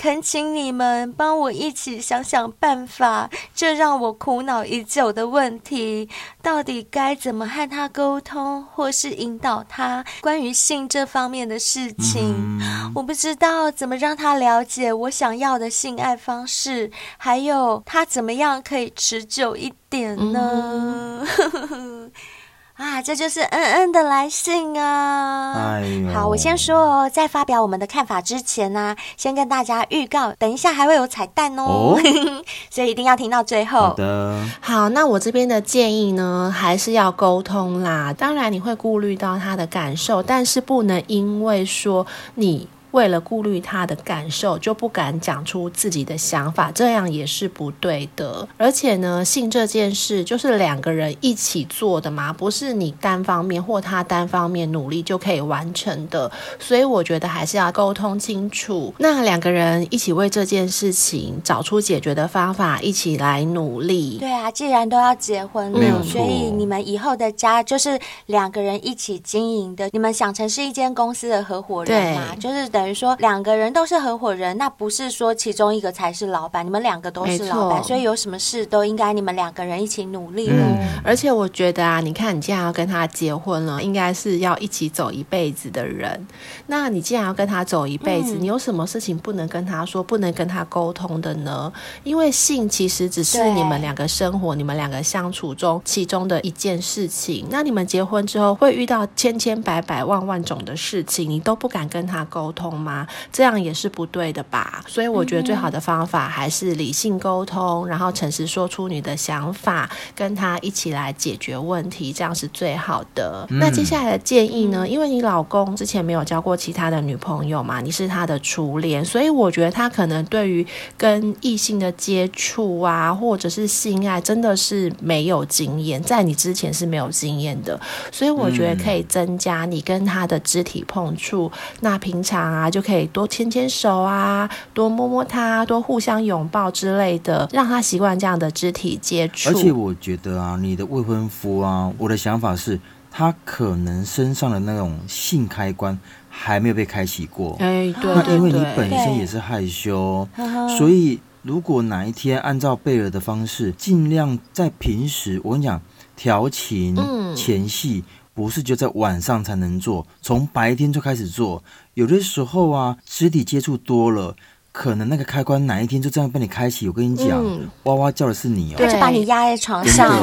[0.00, 6.08] 恳请你们帮我一起想想办法，这让我苦恼已久的问题，
[6.40, 12.34] 到底该怎么和他沟通，或是引导他关于性这方面的事情？
[12.34, 21.26] 嗯、我不知道怎么让他了解我想要的性爱方式，还有他怎么样可以持久一点呢？”
[21.70, 22.10] 嗯
[22.80, 25.52] 啊，这就是恩恩的来信啊！
[25.54, 32.00] 哎，好，我先说哦，在发表我们的看法之前呢，先跟大家预告，等一下还会有彩蛋哦，哦
[32.70, 33.80] 所以一定要听到最后。
[33.80, 38.14] 好的，好，那我这边的建议呢，还是要沟通啦。
[38.16, 42.66] 当然你会顾虑到他的感受，但是不能因为说你。
[42.92, 48.48] 为了顾虑他的感受，就不敢讲出自己的想法，这样也是不对的。
[48.56, 56.30] 而且呢，性这件事就是两个人一起做的嘛，不是你单方面或他单方面努力就可以完成的。
[56.58, 58.92] 所以我觉得还是要沟通清楚。
[58.98, 64.18] 那两个人一起为这件事情找出解决的方法，一起来努力。
[64.18, 69.88] 对啊，既然都要结婚了，嗯，所以你们以后的家就是两个人一起经营的。
[69.92, 72.34] 你们想成是一间公司的合伙人嘛？
[72.34, 72.79] 就是的。
[72.80, 80.48] 等于说两个人都是合伙人，那不是说其中一个才是老板，你们两个都是老板，所以有什么事都应该你们两个人一起努力。
[80.50, 86.26] 嗯，而且我觉得啊，你看你既然要跟他结婚了，应该是要一起走一辈子的人。
[86.68, 91.70] 那你既然要跟他走一辈子，嗯，你有什么事情不能跟他说，不能跟他沟通的呢？
[92.02, 97.46] 因为性其实只是你们两个生活、你们两个相处中其中的一件事情。
[97.50, 102.69] 那你们结婚之后会遇到千千百百万万种的事情，你都不敢跟他沟通。
[102.70, 103.06] 吗？
[103.32, 104.82] 这样也是不对的吧？
[104.86, 113.46] 所以我觉得最好的方法还是理性沟通，然后诚实说出你的想法，跟他一起来解决问题，这样是最好的。
[113.50, 113.58] 嗯。
[113.58, 114.88] 那接下来的建议呢？
[114.88, 127.78] 因为你老公之前没有交过其他的女朋友嘛，你是他的初恋，所以我觉得他可能对于跟异性的接触啊，或者是性爱，真的是没有经验，在你之前是没有经验的，
[128.10, 131.50] 所以我觉得可以增加你跟他的肢体碰触。
[131.80, 132.59] 那平常啊。
[132.60, 139.48] 啊，就可以多牵牵手啊，多摸摸他，多互相拥抱之类的，让他习惯这样的肢体接触。
[139.48, 142.78] 而且我觉得啊，你的未婚夫啊，我的想法是，
[143.10, 147.56] 他可能身上的那种性开关还没有被开启过。
[147.60, 150.28] 哎，对，那因为你本身也是害羞，
[150.76, 155.80] 所以如果哪一天按照贝尔的方式，尽量在平时，我跟你讲，
[156.14, 156.94] 调情、
[157.34, 158.04] 前戏。
[158.06, 161.62] 嗯不是就在晚上才能做，从白天就开始做。
[162.00, 164.34] 有的时候啊，肢体接触多了。
[164.72, 170.14] 可能那个开关哪一天就这样被你开启，我跟你讲，嗯，哇哇叫的是你哦，他就把你压在床上，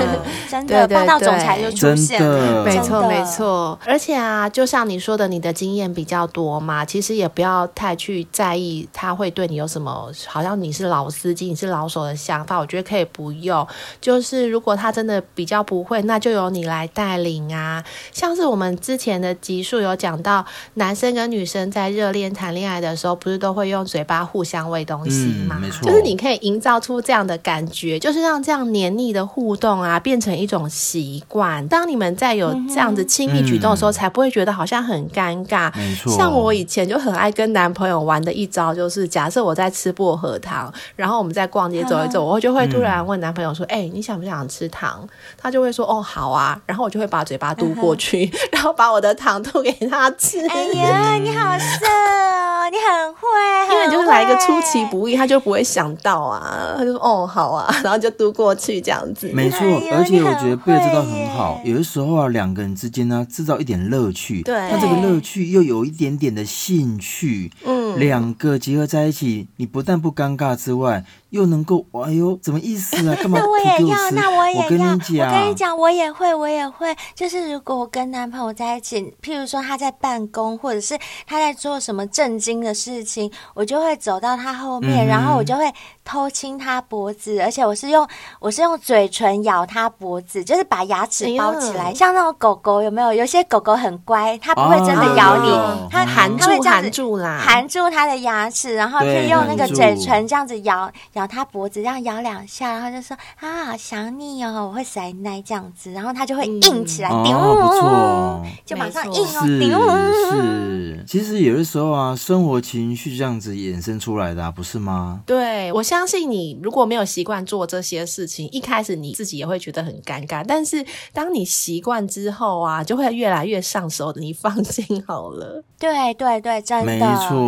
[0.50, 3.78] 真的霸道总裁就出现了，没错没错。
[3.86, 13.68] 而且啊，就像你说的，你的经验比较多嘛，其实也不要太去在意他会对你有什么，好像你是老司机，你是老手的想法，我觉得可以不用。
[14.00, 17.84] 就是如果他真的比较不会，那就由你来带领啊。
[18.14, 31.66] 像是我们之前的集数有讲到，男生跟女生在热恋谈恋爱的时候，不是都会用嘴巴互相喂东西嘛、嗯，就是你可以营造出这样的感觉，就是让这样黏腻的互动啊变成一种习惯。
[31.68, 35.72] 当你们在有这样子亲密举动的时候，才不会觉得好像很尴尬。
[35.76, 45.08] 没错，像我以前就很爱跟男朋友玩的一招，就是假设我在吃薄荷糖，然后我们在逛街走一走，我就会突然问男朋友说：“哎、嗯欸，你想不想吃糖？”
[45.42, 50.40] 他就会说：“哦，好啊。”然后我就会把嘴巴嘟过去， 然后把我的糖吐给他吃。
[50.48, 53.28] 哎呀，你好色哦，你很会，
[53.74, 54.27] 因为你就是来。
[54.28, 59.30] 一个出其不意，他就不会想到啊，他就说哦好啊， 然后就读过去这样子。
[59.34, 59.60] 没错，
[59.94, 61.62] 而且我觉得贝尔这招很好。
[61.64, 71.06] 有的时候啊，两个人之间呢，制造一点乐趣，对，他这个乐趣又有一点点的兴趣，嗯，两个结合在一起，你不但不尴尬之外。
[71.30, 73.14] 又能够，哎呦，怎么意思啊？
[73.22, 74.64] 干嘛那我也要，那我也要。
[74.64, 76.96] 我跟你讲，我跟你讲，我也会，我也会。
[77.14, 85.70] 就是如果我跟男朋友在一起，譬如说他在办公，或者是他在做什么正经的事情，我就会走到他后面，嗯、然后我就会
[86.08, 88.08] 偷亲他脖子，而且我是用
[88.40, 93.12] 我是用嘴唇咬他脖子，就是把牙齿包起来，像那种狗狗有没有？
[93.12, 100.90] 有些狗狗很乖，它不会真的咬你，哦、它含住含住啦，含住它的牙齿，然后可以用那个嘴唇这样子咬。
[101.14, 109.98] 咬它脖子，这样咬两下，然后就说啊，好想你哦，我会塞奶这样子，然后它就会硬起来，顶、嗯哦，不错，就马上硬哦，
[110.30, 115.22] 是是，其实有的时候啊，生活情绪这样子衍生出来的、啊，不是吗？
[115.26, 120.46] 对，我相相信你如果没有习惯做这些事情，一开始你自己也会觉得很尴尬。
[120.48, 124.22] 但是当你习惯之后啊，就会越来越上手的。
[124.22, 125.64] 你放心好了。
[125.80, 127.00] 对对对，真的，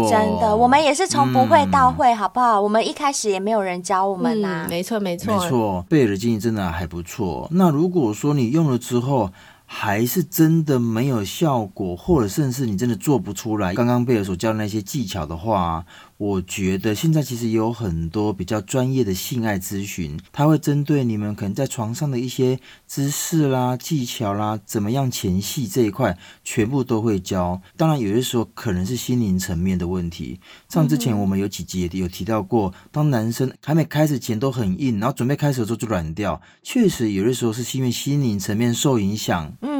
[0.09, 2.59] 真的，我们也是从不会到会，好不好？
[2.59, 4.69] 嗯、我们一开始也没有人教我们呐、啊嗯。
[4.69, 5.85] 没错，没错，没错。
[5.88, 7.47] 贝尔的建议真的还不错。
[7.51, 9.31] 那如果说你用了之后，
[9.65, 15.85] 还是真的没有效果，或者甚至你真的做不出来，刚刚贝尔所教的那些技巧的话。
[16.19, 27.62] 我觉得现在其实有很多比较专业的性爱咨询，他会针对你们可能在床上的一些姿势啦、技巧啦，怎么样前戏这一块，全部都会教。
[27.77, 30.41] 当然，有些时候可能是心灵层面的问题。
[30.67, 39.53] 像之前我们有几集也有提到过，当男生还没开始前都很硬，然后准备开始的时候就软掉，确实有的时候是因为心灵层面受影响。
[39.62, 39.78] 嗯，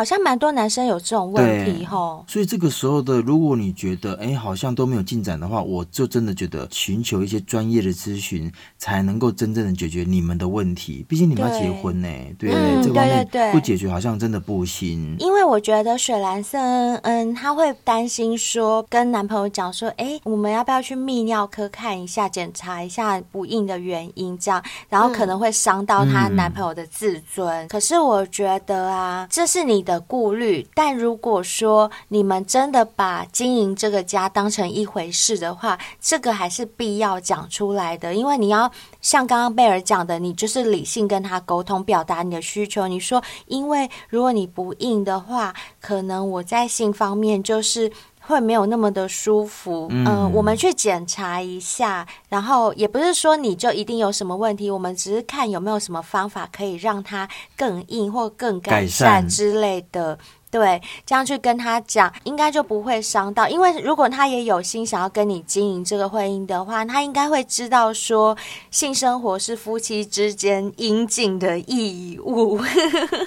[0.00, 2.24] 好像蛮多男生有这种问题吼。
[2.26, 5.84] 所以这个时候的，如果你觉得哎好像都没有进展的话，我。
[5.90, 11.04] 就真的觉得寻求一些专业的咨询，才能够真正的解决你们的问题。
[11.08, 12.08] 毕竟你们要结婚呢，
[12.38, 15.16] 对，对，嗯、这方面对对对不解决好像真的不行。
[15.18, 16.58] 因为我觉得水蓝色，
[17.02, 27.46] 嗯，她会担心说，跟男朋友讲说，哎，我们要不要去泌尿科看一下，检查一下不孕的原因，这样，然后可能会伤到她男朋友的自尊。
[27.48, 30.66] 嗯、可是我觉得啊，这是你的的顾虑。
[30.74, 42.86] 但如果说你们真的把经营这个家当成一回事的话，这个还是必要讲出来的，因为你要像刚刚贝尔讲的，你就是理性跟他沟通，表达你的需求。
[42.86, 47.90] 你说，因为如果你不应的话，可能我在性方面就是
[48.30, 49.88] 会没有那么的舒服。
[49.90, 60.16] 嗯、呃，我们去检查一下，然后也不是说你就一定有什么问题，我们只是看有没有什么方法可以让它更硬或更改善之类的。
[60.50, 63.48] 对，这样去跟他讲，应该就不会伤到。
[63.48, 68.36] 因为如果他也有心想要跟你经营这个婚姻的话，他应该会知道说，
[68.68, 72.58] 性生活是夫妻之间应尽的义务。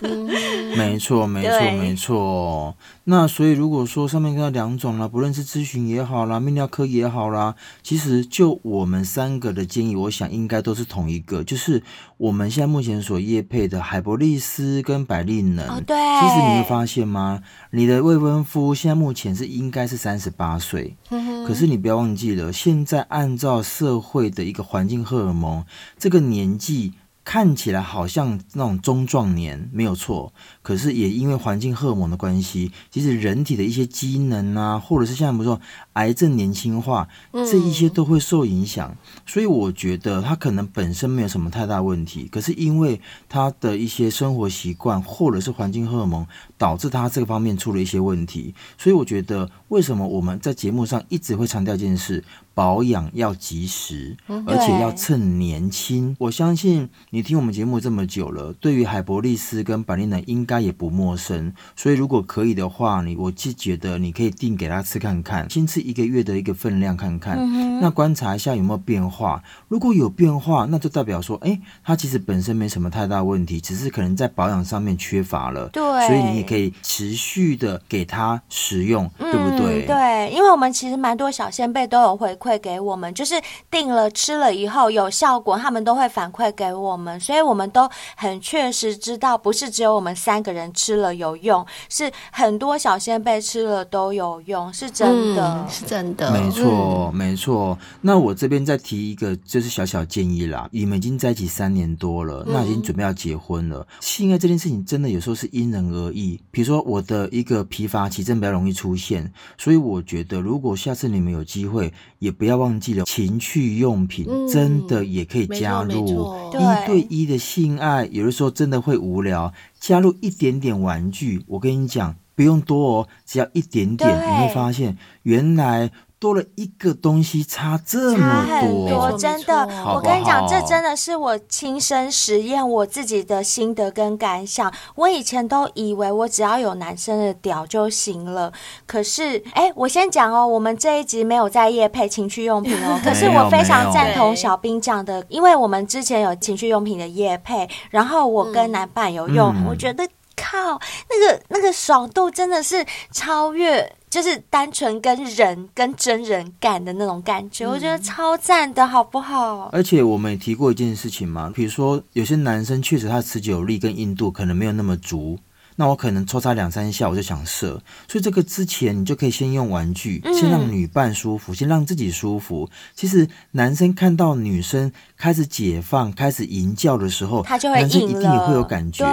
[0.75, 2.75] 没错，没错，没错。
[3.05, 11.83] 那所以如果说上面看到两种啦，不论是咨询也好啦，泌尿科也好啦，其实就我们三个的建议，我想应该都是同一个，就是
[12.15, 15.67] 我们现在目前所业配的海博利斯跟百利能。
[15.67, 15.97] 哦，对。
[15.97, 17.41] 其实你会发现吗？
[17.71, 25.65] 你的未婚夫现在目前是应该是三十八岁，嗯、可是你不要忘记了，现在按照社会的一个环境荷尔蒙，
[25.97, 26.93] 这个年纪。
[27.25, 35.61] 看起来好像那种中壮年没有错，可是也因为环境荷尔蒙的关系，其实人体的一些机能啊，或者是像比如说
[35.93, 38.89] 癌症年轻化，这一些都会受影响。
[38.89, 42.99] 嗯、所以我觉得他可能本身没有什么太大问题，可是因为
[43.29, 46.25] 他的一些生活习惯或者是环境荷尔蒙
[46.57, 48.55] 导致他这个方面出了一些问题。
[48.77, 52.23] 所以我觉得为什么我们在节目上一直会强调一件事。
[52.55, 56.15] 保养要及时，而且要趁年轻。
[56.19, 61.53] 我相信你听我们节目这么久了，对于海博利斯跟百丽能应该也不陌生。
[61.75, 69.41] 所以如果可以的话，你我就觉得你可以定给他吃看看，先吃一个月的一个分量看看，嗯、那观察一下有没有变化。
[69.69, 75.69] 如果有变化，那就代表说，哎，它其实本身没什么太大问题，只是可能在保养上面缺乏了。
[75.69, 79.85] 对，所以你也可以持续的给他食用，嗯、对不对？
[79.87, 82.37] 对，因为我们其实蛮多小先辈都有回。
[82.43, 97.75] 馈给我们，就是定了吃了以后有效果，他们都会反馈给我们，所以我们都很确实知道，不是只有我们三个人吃了有用，是很多小仙贝吃了都有用，是真的，嗯、是真的，没错，嗯、没错。
[98.01, 100.69] 那我这边再提一个，就是小小建议啦。
[100.71, 103.87] 你们已经在一起三年多了，那已经准备要结婚了。
[104.01, 112.33] 性爱、嗯、这件事情真的有时候是因人而异，比如说我的一个疲乏期真的比较容易出现，所以我觉得如果下次你们有机会也。
[112.33, 118.09] 不要忘记了，情趣用品真的也可以加入一对一的性爱。
[118.11, 119.53] 有的时候真的会无聊，
[119.83, 125.91] 加入一点点玩具，我跟你讲，不用多哦，只要一点点，你会发现原来。
[126.23, 129.67] 多了一个东西，差这么多，差很多，真的。
[129.93, 134.73] 我跟你讲，这真的是我亲身实验我自己的心得跟感想。
[134.95, 138.53] 我以前都以为我只要有男生的屌就行了，
[138.87, 142.97] 可是，哎，我先讲哦，我们这一集没有在夜配情趣用品哦。
[143.03, 150.07] 可是我非常赞同小兵讲的，因为我们之前有情趣用品的夜配，然后我跟男伴有用，嗯、我觉得
[150.37, 153.93] 靠，那个那个爽度真的是超越。
[154.13, 159.71] 就是单纯跟人跟真人干的那种感觉，嗯、我觉得超赞的，好不好？
[159.73, 165.39] 而且我们也提过一件事情嘛，比如说有些男生确实他的持久力跟硬度可能没有那么足，
[165.75, 172.69] 那我可能抽插两三下我就想射，所以这个之前你就可以先用玩具，先让女伴舒服，先让自己舒服。
[172.95, 179.05] 其实男生看到女生开始解放、开始淫叫的时候，他就会男生一定也会有感觉，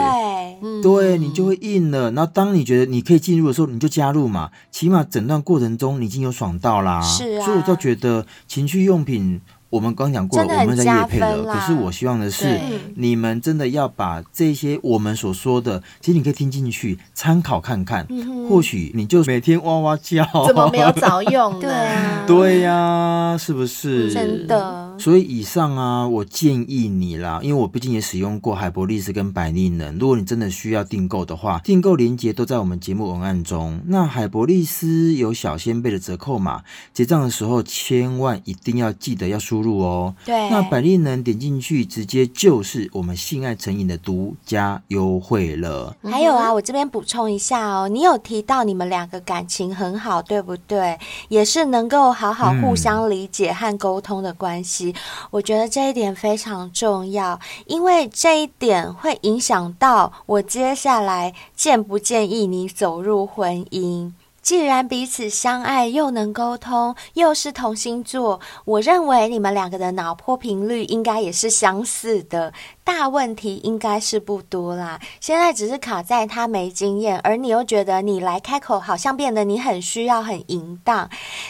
[0.60, 2.10] 对，对你就会硬了。
[2.12, 7.00] 然后当你觉得你可以进入的时候，你就加入嘛，起码整段过程中你已经有爽到啦。
[7.02, 9.40] 是啊，所以我就觉得情趣用品。
[9.70, 11.44] 我们刚讲过了，我们在夜配了。
[11.44, 12.58] 可是我希望的是，
[12.96, 18.04] 你们真的要把这些我们所说的，其实你可以听进去，参考看看。
[18.08, 21.58] 嗯、或许你就每天哇哇叫，怎么没有早用？
[21.62, 24.12] 对啊，对呀、啊，是不是？
[24.12, 24.96] 真的。
[24.98, 29.96] 所以以上啊，我建议你啦，因为我毕竟也使用过海博力斯跟百丽能。
[30.00, 33.80] 如果你真的需要订购的话，订购链接都在我们节目文案中。
[33.86, 39.59] 那海博力斯有小仙贝的折扣码，结账的时候千万一定要记得要输。
[39.60, 45.94] 输入哦，对，那百利能点进去，直接就是我们性爱成瘾的独家优惠了。
[46.02, 50.98] 还有啊，我这边补充一下哦，你有提到你们两个感情很好，对不对？
[51.28, 54.94] 也是能够好好互相理解和沟通的关系。
[54.96, 64.12] 嗯，我觉得这一点非常重要，因为这一点会影响到我接下来建不建议你走入婚姻。
[64.42, 72.52] 既然彼此相爱，又能沟通，又是同星座，我认为你们两个的脑波频率应该也是相似的，
[72.92, 75.00] 大问题应该是不多啦。
[75.20, 81.08] 现在只是卡在他没经验，而你又觉得你来开口，好像变得你很需要、很淫荡。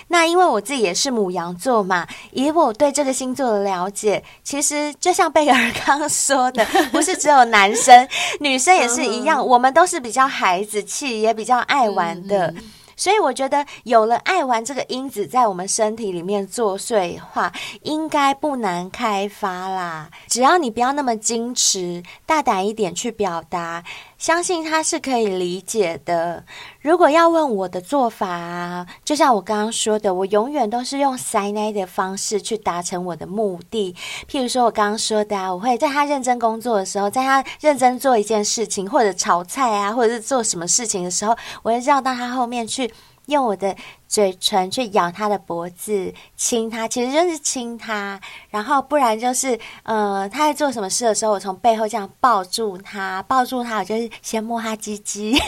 [0.08, 8.06] 那因为我自己也是母羊座嘛，以我对这个星座的了解，其实就像贝尔刚刚说的， 不是只有男生，
[8.38, 12.54] 女生也是一样，我们都是比较孩子气，也比较爱玩的。
[13.00, 20.10] 所以我觉得有了爱玩这个因子在我们身体里面作祟的话，应该不难开发啦。
[20.28, 23.82] 只要你不要那么矜持，大胆一点去表达，
[24.20, 26.44] 相信他是可以理解的。
[26.82, 33.96] 如果要问我的做法啊，就像我刚刚说的，我永远都是用塞奶的方式去达成我的目的。
[34.28, 42.92] 譬如说我刚刚说的啊，我会在他认真工作的时候，在他认真做一件事情，或者炒菜啊，或者是做什么事情的时候，我会绕到他后面去。
[43.30, 43.74] 用我的
[44.06, 48.20] 嘴唇去咬他的脖子，亲他，其实就是亲他。
[48.50, 55.40] 然后不然就是，呃，他在做什么事的时候，我从背后这样抱住他，抱住他，我就是先摸他鸡鸡，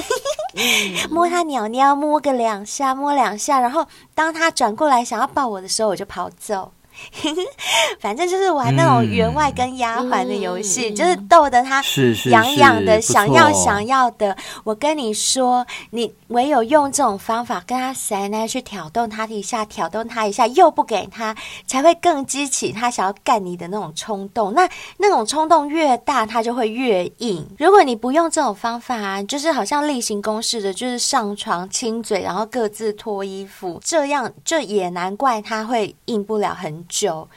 [1.11, 3.61] 摸他鸟鸟，摸个两下，摸两下。
[3.61, 6.73] 然后当他转过来想要抱我的时候，我就跑走。
[8.01, 11.83] 反正就是玩那种员外跟丫鬟的游戏，嗯、就是逗得他
[12.31, 14.37] 痒痒的，想要想要的。
[14.65, 21.35] 我跟你说，你唯有用这种方法跟他塞奶去挑动他一下，挑动他一下，又不给他，
[21.67, 24.53] 才会更激起他想要干你的那种冲动。
[24.55, 27.47] 那那种冲动越大，他就会越硬。
[27.59, 36.92] 如果你不用这种方法啊，就是好像例行公事的，就是上床亲嘴，然后各自脱衣服，这样就也难怪他会硬不了很久，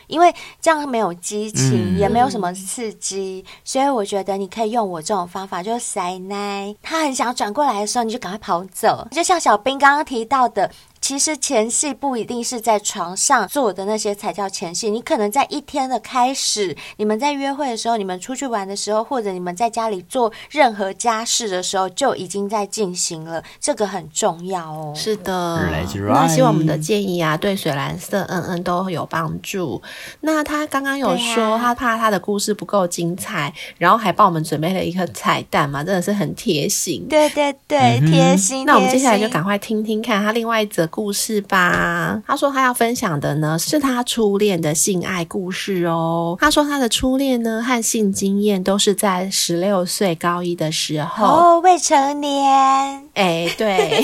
[0.08, 6.76] 因为这样没有激情，也没有什么刺激，嗯、所以我觉得你可以用我这种方法，就是塞奶。
[6.82, 9.08] 他很想转过来的时候，你就赶快跑走。
[9.12, 10.70] 就像小兵刚刚提到的。
[11.08, 24.93] 其实前戏不一定是在床上做的那些才叫前戏，你可能在一天的开始，你们在约会的时候，你们出去玩的时候，或者你们在家里做任何家事的时候，就已经在进行了，这个很重要哦。
[24.95, 25.70] 是的，
[26.08, 29.80] 那希望我们的建议啊，对水蓝色嗯嗯都有帮助。
[30.22, 37.06] 那他刚刚有说，他怕他的故事不够精彩，然后还帮我们准备了一个彩蛋嘛，真的是很贴心。
[37.08, 38.66] 对对对，嗯、贴心。
[38.66, 40.89] 那我们接下来就赶快听听看他另外一则。
[40.96, 42.24] 故事吧。
[42.26, 46.38] 他说他要分享的呢，是他初恋的性爱故事哦。
[46.39, 53.05] 他说他的初恋呢和性经验都是在十六岁高一的时候哦，未成年。
[53.16, 54.03] 哎，对。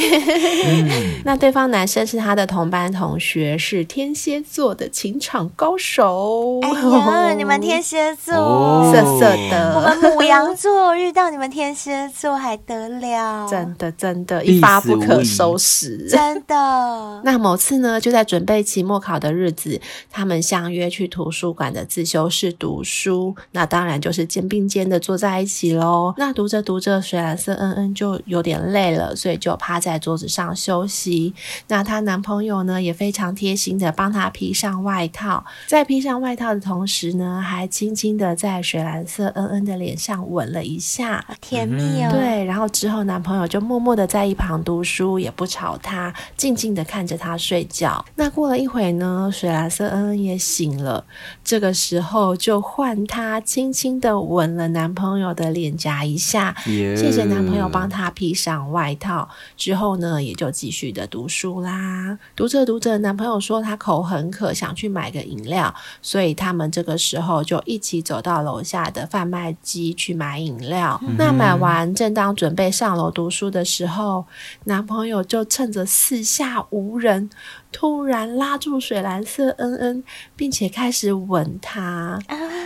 [1.24, 6.60] 那对方男生是他的同班同学，是天蝎座的情场高手。
[6.64, 13.48] 哎呀，你们天蝎座色色的，我们母羊座遇到你们天蝎座还得了？
[13.50, 17.22] 真的真的，一发不可收拾，真的。
[17.24, 23.36] 那某次呢，就在准备期末考的日子，他们相约去图书馆的自修室读书。
[23.52, 26.14] 那当然就是肩并肩的坐在一起喽。
[26.18, 31.34] 那读着读着，水蓝色嗯嗯就有点累了，所以就趴在桌子上休息。
[31.68, 42.10] 那她男朋友呢，也非常贴心的帮她披上外套，在披上外套的同时呢，还轻轻的在水蓝色恩恩的脸上吻了一下，甜蜜哦。
[42.12, 46.72] 对，然后之后男朋友就默默的在一旁读书，也不吵她，静静。
[46.74, 48.06] 的看着她睡觉。
[48.16, 51.04] 那过了一会呢，水蓝色恩恩也醒了，
[51.44, 59.30] 这个时候就换她轻轻的吻了男朋友的脸颊一下.谢谢男朋友帮她披上外套。
[59.56, 62.18] 之后呢，也就继续的读书啦。
[62.36, 71.00] 读着读着，男朋友说他口很渴，想去买个饮料，所以他们这个时候就一起走到楼下的贩卖机去买饮料。
[71.04, 74.26] 嗯、那买完，正当准备上楼读书的时候，
[74.66, 77.30] 男朋友就趁着四下无人，
[77.72, 80.04] 突然拉住水蓝色恩恩，
[80.36, 82.20] 并且开始吻她。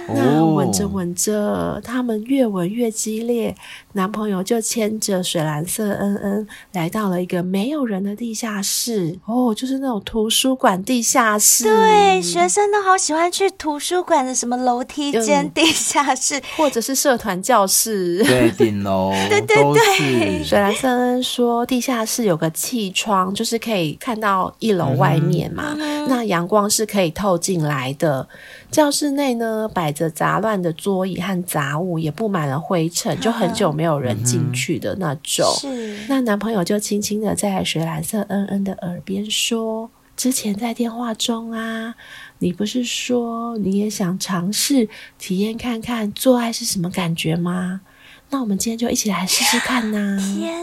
[0.07, 3.55] 那吻着吻着，他们越吻越激烈。
[3.93, 9.17] 男朋友就牵着水蓝色恩恩来到了一个没有人的地下室。
[9.25, 11.63] 哦，就是那种图书馆地下室。
[11.63, 18.21] 对，学生都好喜欢去图书馆的什么楼梯间、地下室，或者是社团教室。
[18.23, 19.11] 对，顶楼。
[19.29, 20.43] 对对对。
[20.43, 25.73] 水蓝色恩恩说，地下室有个气窗，就是可以看到一楼外面嘛。
[25.77, 28.27] 嗯、那阳光是可以透进来的。
[28.71, 35.45] 教室内呢，摆着杂乱的桌椅和杂物，也布满了灰尘，就很久没有人进去的那种。
[35.55, 35.97] 是。
[36.09, 41.95] 那男朋友就轻轻的在水蓝色恩恩的耳边说：“之前在电话中啊，
[42.39, 47.81] 你不是说你也想尝试体验看看做爱是什么感觉吗？
[48.35, 50.53] 那我们今天就一起来试试看呐！”天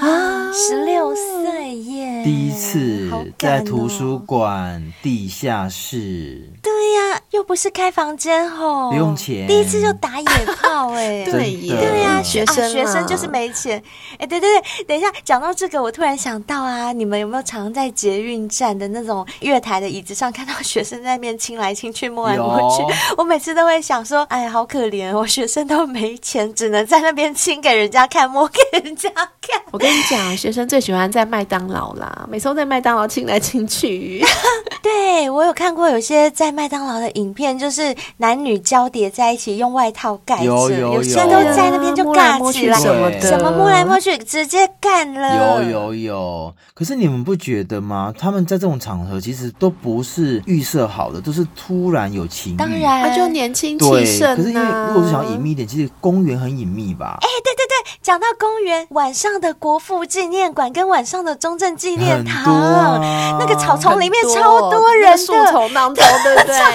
[0.00, 2.24] 啊，啊，十六岁耶！
[2.24, 3.08] 第一次
[3.38, 6.50] 在图书馆地下室。
[6.60, 7.20] 对呀、啊。
[7.30, 13.80] 又不是开房间吼，不用钱，第一次就打野炮哎， 对呀，对呀，学生、啊、学生就是没钱。
[14.18, 22.84] 哎，对对对，等一下，讲到这个，我突然想到啊，你们有没有常在捷运站的那种月台的椅子上看到学生在那边亲来亲去、摸来摸去？
[23.16, 29.60] 我每次都会想说，哎，好可怜，我学生都没钱，只能在那边亲给人家看，摸给人家看。
[29.70, 34.24] 我跟你讲，学生最喜欢在麦当劳啦，每次都在麦当劳亲来亲去。
[34.82, 37.34] 对，我有看过有些在麦当劳的影。
[37.34, 45.64] 片就是男女交叠在一起，用外套盖着，有，有，有，有些都在那边就尬起来，什么，什么摸来摸去，直接干了。
[45.64, 48.14] 有有有，可是你们不觉得吗？
[48.16, 52.56] 他们在这种场合其实都不是预设好的，都是突然有情。
[52.56, 54.36] 当然，他就年轻气盛啊。
[54.36, 57.18] 可是因为如果是想要隐秘一点，其实公园很隐秘吧？
[57.20, 57.53] 哎，对，
[58.02, 66.56] 讲到公园，晚上的国父纪念馆跟晚上的中正纪念堂，啊、那个草丛里面超多人的，树丛当中，对不对？
[66.56, 66.70] 吓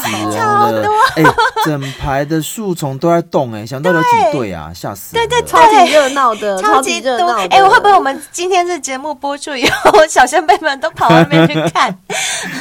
[0.00, 0.88] 死人了！
[1.16, 1.34] 哎、欸，
[1.64, 5.28] 整排的树丛都在动，哎，想到有几对啊，吓死人！
[5.28, 7.34] 对对对，超级热闹的，超级热闹。
[7.38, 11.96] 哎、欸，会不会我们今天这节目播出以后，小仙贝们都跑到那边去看？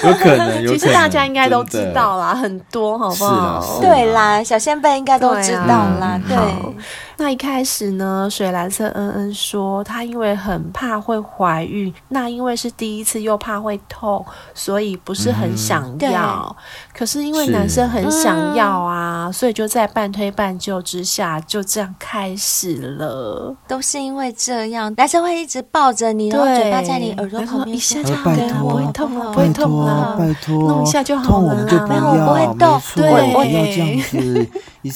[0.04, 0.78] 有可能，有可能。
[0.78, 3.62] 其实大家应该都知道啦，很多，好不好？
[3.62, 6.36] 是对啦，小仙贝应该都知道啦，对。
[6.36, 6.76] 对
[7.20, 16.56] 那一开始呢，水蓝色恩恩说，她因为很怕会怀孕，那因为是第一次又怕会痛，所以不是很想要。
[16.88, 23.56] 嗯、可是因为男生很想要啊，嗯、所以就在半推半就之下，就这样开始了。
[23.66, 31.56] 都是因为这样，男生会一直抱着你，然后嘴巴在你耳朵旁边，一下就好了，不会痛了，不会痛了，拜托，弄一下就好了，
[31.88, 34.50] 没有，我不会动，对，我要这样子，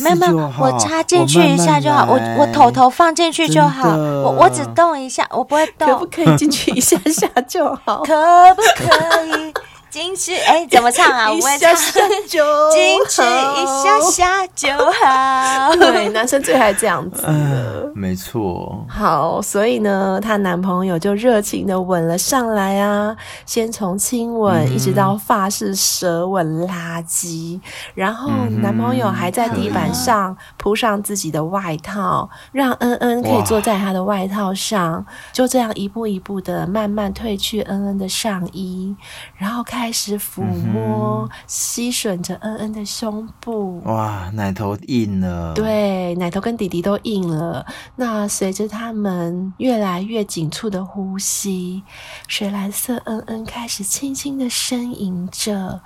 [0.03, 2.05] 没有没有，我插进去一下就好。
[2.09, 5.87] 我我头头放进去就好，我我只动一下，我不会动。
[5.87, 8.03] 可不可以进去一下下就好？
[8.03, 8.13] 可
[8.55, 9.53] 不可以？
[9.93, 11.29] 进去哎，怎么唱啊？
[11.29, 11.75] 我会唱。
[11.75, 15.71] 进去一下下就好。
[15.77, 17.23] 对，男生最爱这样子。
[17.27, 18.83] 嗯，没错。
[18.89, 23.15] 好，所以呢，她男朋友就热情的吻了上来啊，
[23.45, 27.61] 先从亲吻一直到发式舌吻垃圾，
[27.93, 28.31] 然后
[28.63, 38.95] 男朋友还在地板上铺上自己的外套，让恩恩可以坐在他的外套上，就这样一步一步的慢慢褪去恩恩的上衣，
[39.37, 39.82] 然后开。
[39.83, 47.65] 开始抚摸、吸吮着恩恩的胸部，哇，奶头硬了，对，奶头跟弟弟都硬了。
[47.97, 51.83] 那随着他们越来越紧促的呼吸，
[52.29, 55.81] 水蓝色恩恩开始轻轻的呻吟着。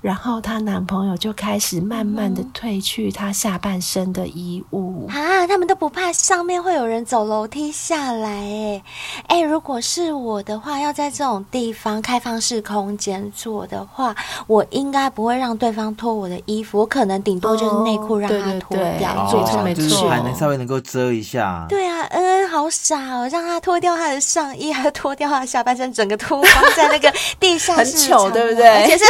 [0.00, 5.06] 然后她男朋友就开始慢慢的褪去她下半身的衣物。
[5.08, 8.82] 啊，他们都不怕上面会有人走楼梯下来诶
[9.28, 14.14] 诶，如果是我的话，要在这种地方开放式空间做的话，
[14.46, 21.66] 我应该不会让对方脱我的衣服，我可能顶多就是内裤让他脱掉，做成没错，还能稍微能够遮一下。
[21.68, 28.68] 对啊，恩恩好傻哦，让他脱掉他的上衣，还脱掉他的下半身，整个脱光在那个地下室， 很丑，对不对？
[28.82, 29.04] 而且是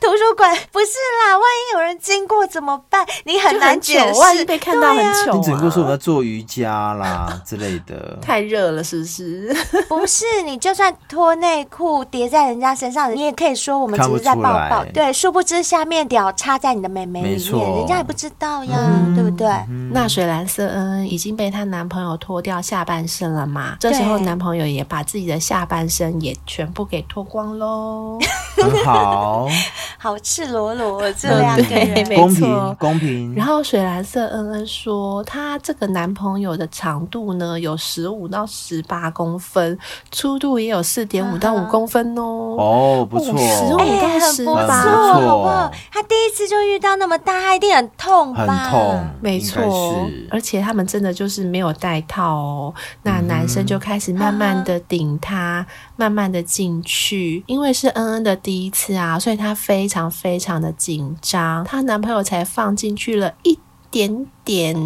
[0.00, 0.86] 图图书馆，不是
[1.22, 3.06] 啦，万一有人经过怎么办？
[3.24, 9.54] 你很难解释，万一被看到很糗，你只能说我们在做瑜伽啦之类的，太热了，是不是？
[9.88, 14.84] 不是，你就算脱内裤叠在人家身上，你也可以说我们只是在抱抱。
[14.92, 19.46] 对，殊不知下面屌插在你的美眉里面，人家也不知道呀，嗯、对不对？
[19.68, 23.76] 嗯、那水蓝色恩恩已经被她男朋友脱掉下半身了嘛？
[23.78, 28.18] 这时候男朋友也把自己的下半身也全部给脱光喽，
[28.56, 29.46] 很好，
[29.98, 33.34] 好赤裸裸这两个人，对，没错，公平公平。
[33.34, 39.78] 然后水蓝色恩恩说，她这个男朋友的长度呢有十五到十八公分，
[40.10, 42.22] 粗度也有四点五到五公分哦。
[42.58, 44.82] 哦，不错，十五到十八，
[45.22, 45.70] 好不好？
[45.90, 48.46] 他第一次就遇到那么大，他一定很痛吧？
[48.46, 50.08] 很痛，没错。
[50.30, 52.74] 而且他们真的就是没有带套哦。
[53.02, 55.66] 那男生就开始慢慢的顶她，
[55.96, 57.42] 慢慢的进去。
[57.46, 61.64] 因为是恩恩的第一次啊，所以他非非常非常的紧张。
[61.64, 63.58] 她男朋友才放进去了一
[63.90, 64.76] 点点，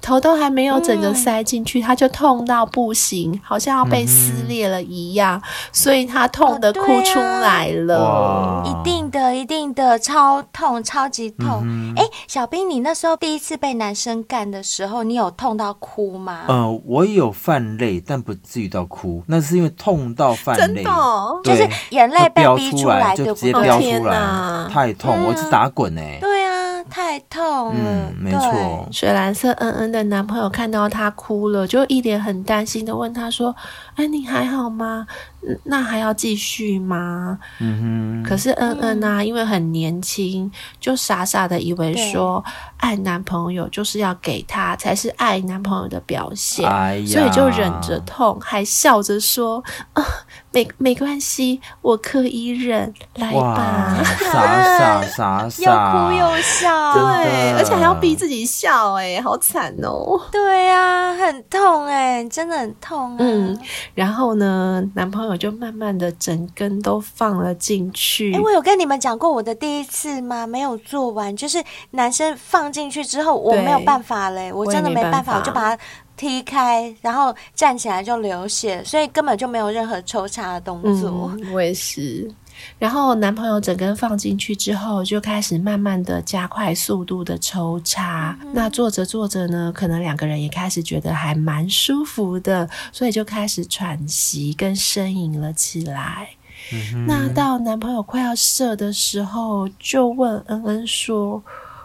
[0.00, 7.98] 头都还没有整个塞进去，他、嗯、就痛到不行，好像要被撕裂了一样，嗯、所以他痛的哭出来了。
[7.98, 11.48] 哦啊、一定的，一定的，超痛，超级痛。
[11.48, 16.40] 哎、嗯欸，小兵，你那时候第一次被男生干的时候，你有痛到哭吗？
[16.48, 20.90] 呃，我有泛泪，但不至于到哭，那是因为痛到泛泪，真的
[21.44, 26.18] 就是眼泪被逼出来，就直接飙出来，哦、太痛，嗯、我是打滚哎、欸。
[26.20, 26.41] 对啊。
[26.92, 28.40] 太痛了，嗯，没错。
[28.52, 33.56] 对水蓝色恩恩的男朋友看到她哭了，就一脸很担心的问她说
[33.96, 35.06] ：“哎，你还好吗？
[35.64, 38.28] 那还要继续吗？”嗯哼。
[38.28, 42.42] 可是恩恩啊，因为很年轻，就傻傻的以为说
[42.76, 49.62] 爱男朋友就是要给他才是爱男朋友的表现，哎、所以就忍着痛，还笑着说
[49.94, 50.04] ：“啊。”
[50.54, 53.96] 没没关系，我可以忍，来吧。
[54.04, 60.20] 傻傻傻傻，又哭又笑，对，而且还要逼自己笑，哎，好惨哦。
[60.30, 63.16] 对呀，很痛哎，真的很痛。
[63.18, 63.58] 嗯，
[63.94, 68.34] 然后呢，男朋友就慢慢的整根都放了进去。
[68.34, 70.46] 哎，我有跟你们讲过我的第一次吗？
[70.46, 75.82] 没有做完，就是男生放进去之后，我没有办法嘞，我真的没办法，我就把它。
[76.14, 81.32] 踢开，然后站起来就流血，所以根本就没有任何抽插的动作。
[81.32, 82.30] 嗯，我也是。
[82.78, 88.36] 然后男朋友整根放进去之后，就开始慢慢的加快速度的抽插。
[88.42, 96.30] 嗯、那做着做着呢，可能两个人也开始觉得还蛮舒服的，所以就开始喘息跟呻吟了起来。
[96.72, 101.42] 嗯、那到男朋友快要射的时候，就问恩恩说。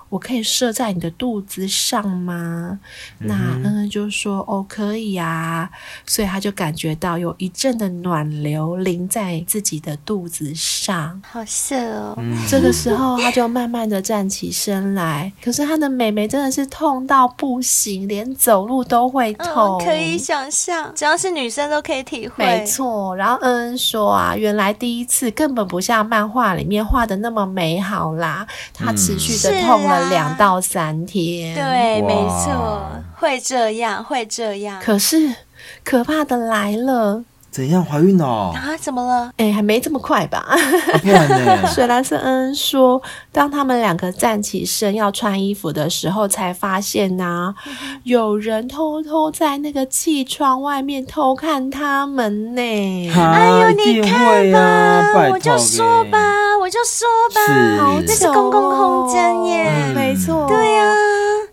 [0.09, 2.79] 我可以射在你的肚子上吗？
[3.19, 3.33] 那
[3.63, 5.69] 恩恩就说：“哦，可以呀、啊。”
[6.07, 12.15] 所以他就感觉到有一阵的暖流淋在自己的肚子上，好色哦。
[12.17, 15.31] 嗯、这个时候，他就慢慢的站起身来。
[15.43, 19.77] 可是他的美眉真的是痛到不行，连走路都会痛。
[19.81, 22.45] 嗯、可以想象，只要是女生都可以体会。
[22.45, 23.15] 没错。
[23.15, 29.96] 然后恩恩说啊，原来第一次根本不像漫画里面画的那么美好啦，他持续的痛了。
[30.09, 32.81] 两到三天，对，没错，
[33.15, 34.81] 会这样，会这样。
[34.81, 35.35] 可是
[35.83, 37.23] 可怕的来了。
[37.57, 38.23] 怎样怀孕了？
[38.53, 38.77] 啊？
[38.79, 39.31] 怎么了？
[39.37, 40.45] 哎，还没这么快吧？
[40.47, 40.55] 啊、
[41.01, 41.65] 不然呢？
[41.65, 43.01] 水蓝色恩恩说，
[43.31, 53.09] 当他们两个站起身要穿衣服的时候，才发现呐、啊，嗯、有人偷偷在那个气窗外面偷看他们呢。
[53.09, 56.19] 啊、哎呦，你看吧，我就说吧，
[56.61, 60.93] 我就说吧，是好，这是公共空间耶，嗯、没错，对呀、啊。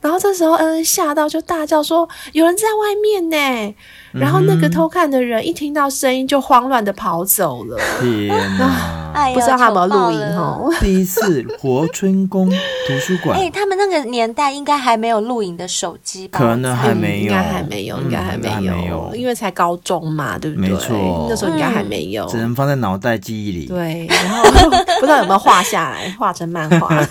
[0.05, 3.75] 然后这时候恩恩吓到，就大叫说：“有人在外面呢！”
[4.13, 7.79] 然后那个偷看的人一听到声音就慌乱的跑走了。
[7.99, 8.29] 天
[8.59, 9.33] 哪！
[9.33, 10.71] 不知道他有没有录影哦。
[10.79, 13.39] 第一次活春宫图书馆。
[13.39, 16.39] 哎，他们那个年代应该还没有录影的手机吧？
[16.39, 18.49] 可能还没有，应该还没有，应该还没
[18.87, 20.69] 有，因为才高中嘛，对不对？
[20.69, 23.67] 没错，那时候应该还没有，只能放在脑袋记忆里。
[23.67, 24.45] 对，然后
[25.01, 26.95] 不知道有没有画下来，画成漫画。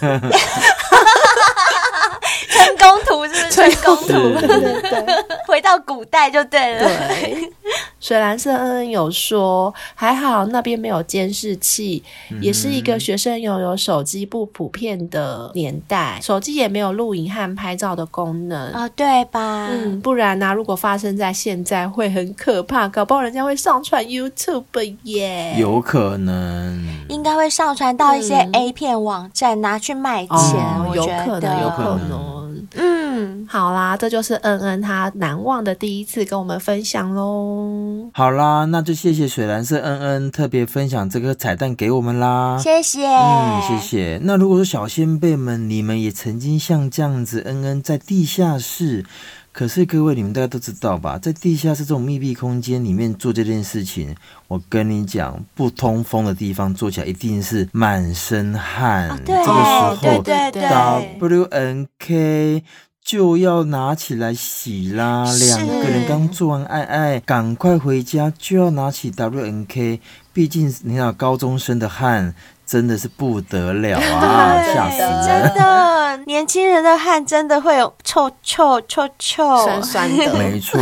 [2.63, 3.51] 春宫图是不是？
[3.51, 5.05] 春宫图，对对对，
[5.47, 6.87] 回到古代就对了。
[7.07, 7.51] 对。
[7.99, 19.69] 水蓝色恩恩有说，还好那边没有监视器，嗯、也是一个学生拥有手机不普遍的年代，手机也没有录影和拍照的功能哦，对吧？
[19.71, 20.53] 嗯，不然呢、啊？
[20.53, 32.52] 如果发生在现在，会很可怕，搞不好人家会上传 YouTube 耶，有可能，应该会上传到一些 A 片网站拿去卖钱，嗯、我觉得有可能，有可能。
[32.75, 38.09] 嗯，好啦，这就是恩恩他难忘的第一次跟我们分享喽。
[38.13, 42.57] 好啦，那就谢谢水蓝色恩恩特别分享这个彩蛋给我们啦。
[42.57, 44.19] 谢谢，嗯，谢谢。
[44.23, 49.05] 那如果说小先辈们，你们也曾经像这样子，恩恩在地下室，
[49.53, 54.13] 可是各位你们大家都知道吧，在地下室这种密闭空间里面做这件事情，
[54.49, 59.09] 我跟你讲，不通风的地方做起来一定是满身汗。
[59.11, 62.63] 哦、这个时候，对对对，W N K。
[63.05, 65.25] 就要拿起来洗啦！
[65.25, 69.99] 两个人刚做完爱爱，赶快回家就要拿起 W N K。
[70.31, 72.33] 毕竟你看高中生的汗
[72.73, 75.23] 真的是不得了啊， 吓死人！
[75.23, 80.81] 真的，年轻人的汗真的会有臭臭臭臭酸酸的， 没错，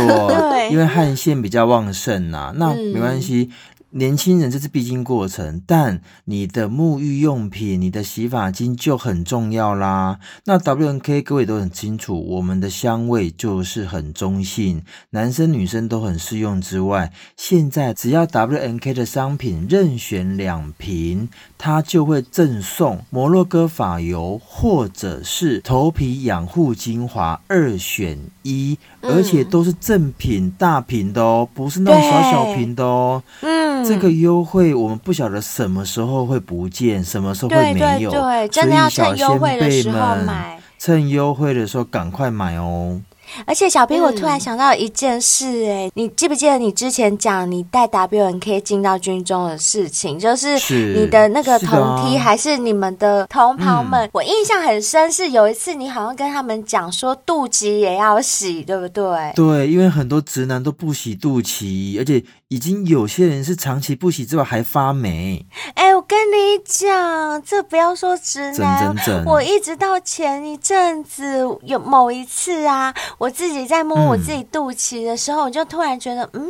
[0.72, 2.52] 因为汗腺比较旺盛呐、啊。
[2.56, 3.50] 那没关系。
[3.50, 3.56] 嗯
[3.94, 10.18] 年轻人这是必经过程，但你的沐浴用品、你的洗发精就很重要啦。
[10.46, 21.28] 那 WNK 各位都很清楚，我们的香味就是很中性，男生女生都很适用之外，现在只要 WNK 的商品任选两瓶，
[21.58, 33.22] 它就会赠送摩洛哥发油或者是头皮养护精华二选一，而且都是正品大瓶的哦，不是那种小小瓶的哦。
[33.42, 33.81] 嗯。
[33.84, 43.00] 这个优惠我们不晓得什么时候会不见，什么时候会没有，对对对，真的要趁优惠的时候买，趁优惠的时候赶快买哦。
[43.46, 50.18] 而且小兵，我突然想到一件事，欸，哎、嗯，你记不记得你之前讲你带 WNK 进到军中的事情？
[50.18, 50.54] 就是
[50.94, 54.00] 你的那个同梯还是你们的同袍们？
[54.00, 59.32] 啊嗯、我印象很深，是有一次你好像跟他们讲说肚脐也要洗，对不对？
[59.34, 65.46] 对，因为很多直男都不洗肚脐，而且已经有些人是长期不洗之外还发霉。
[65.74, 68.94] 哎、欸，我跟你讲，这不要说直男，
[69.24, 72.94] 我一直到前一阵子有某一次啊。
[73.16, 76.46] 我自己在摸我自己肚脐的时候，我就突然觉得，嗯。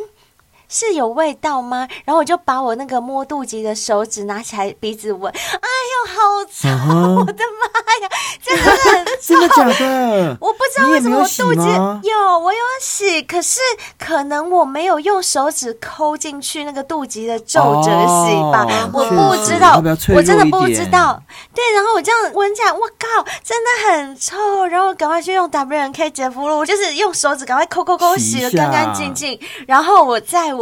[0.73, 1.87] 是有味道吗？
[2.07, 7.19] 然后我就把我那个摸肚脐的手指拿起来鼻子闻，哎呦，好臭！Uh.
[7.21, 7.67] 我的妈
[8.01, 8.09] 呀，
[8.43, 9.13] 真的很臭！
[9.23, 10.37] 真的假的？
[10.41, 13.61] 我不知道为什么我肚脐有，有，我有洗，可是
[13.99, 19.77] 可能我没有用手指抠进去那个肚脐的皱褶洗吧，oh, 我不知道，
[20.15, 21.23] 我真的不知道。
[21.55, 24.65] 对，然后我这样闻起来，我靠，真的很臭！
[24.65, 30.55] 然后赶快去用 W N K 洁肤露，我就是用手指赶快抠抠抠洗的干干净净，然后我再。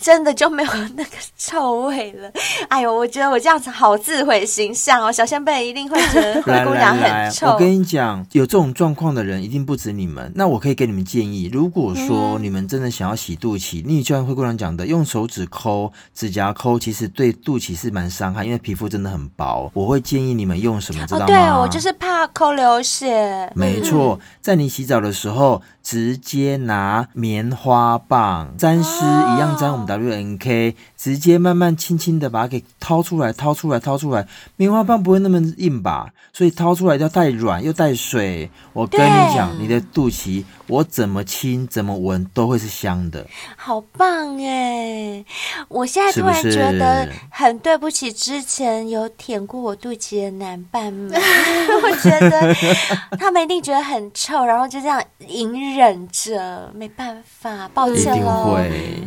[0.00, 2.30] 真的就没有那个臭味了。
[2.68, 7.06] 哎呦，我觉得我这样子好自毁形象哦，小仙贝一定会觉得灰姑娘 很臭。
[7.06, 10.30] 来来来，我跟你讲，有这种状况的人一定不止你们。
[10.34, 19.70] 那我可以给你们建议，如果说你们真的想要洗肚脐，嗯、你就像灰姑娘讲的，用手指抠、指甲抠，其实对肚脐是蛮伤害，因为皮肤真的很薄。
[19.74, 21.26] 我会建议你们用什么，知道吗？
[21.26, 23.50] 哦、对，我就是怕抠流血。
[23.54, 29.01] 没错，在你洗澡的时候，直接拿棉花棒沾湿。
[29.04, 34.24] 一样在我们 W&K，直接慢慢轻轻的把它给掏出来，掏出来，掏出来。
[34.54, 36.12] 棉花棒不会那么硬吧？
[36.32, 38.48] 所以掏出来要带软又带水。
[38.72, 40.44] 我跟你讲，你的肚脐。
[40.68, 43.26] 我怎么亲怎么闻都会是香的，
[43.56, 45.22] 好棒哎！
[45.68, 51.12] 我现在突然觉得很对不起之前 有舔过我肚脐的男伴们，
[51.82, 52.54] 我觉得
[53.18, 58.56] 他们一定觉得很臭，然后就这样隐忍着，没办法，抱歉喽。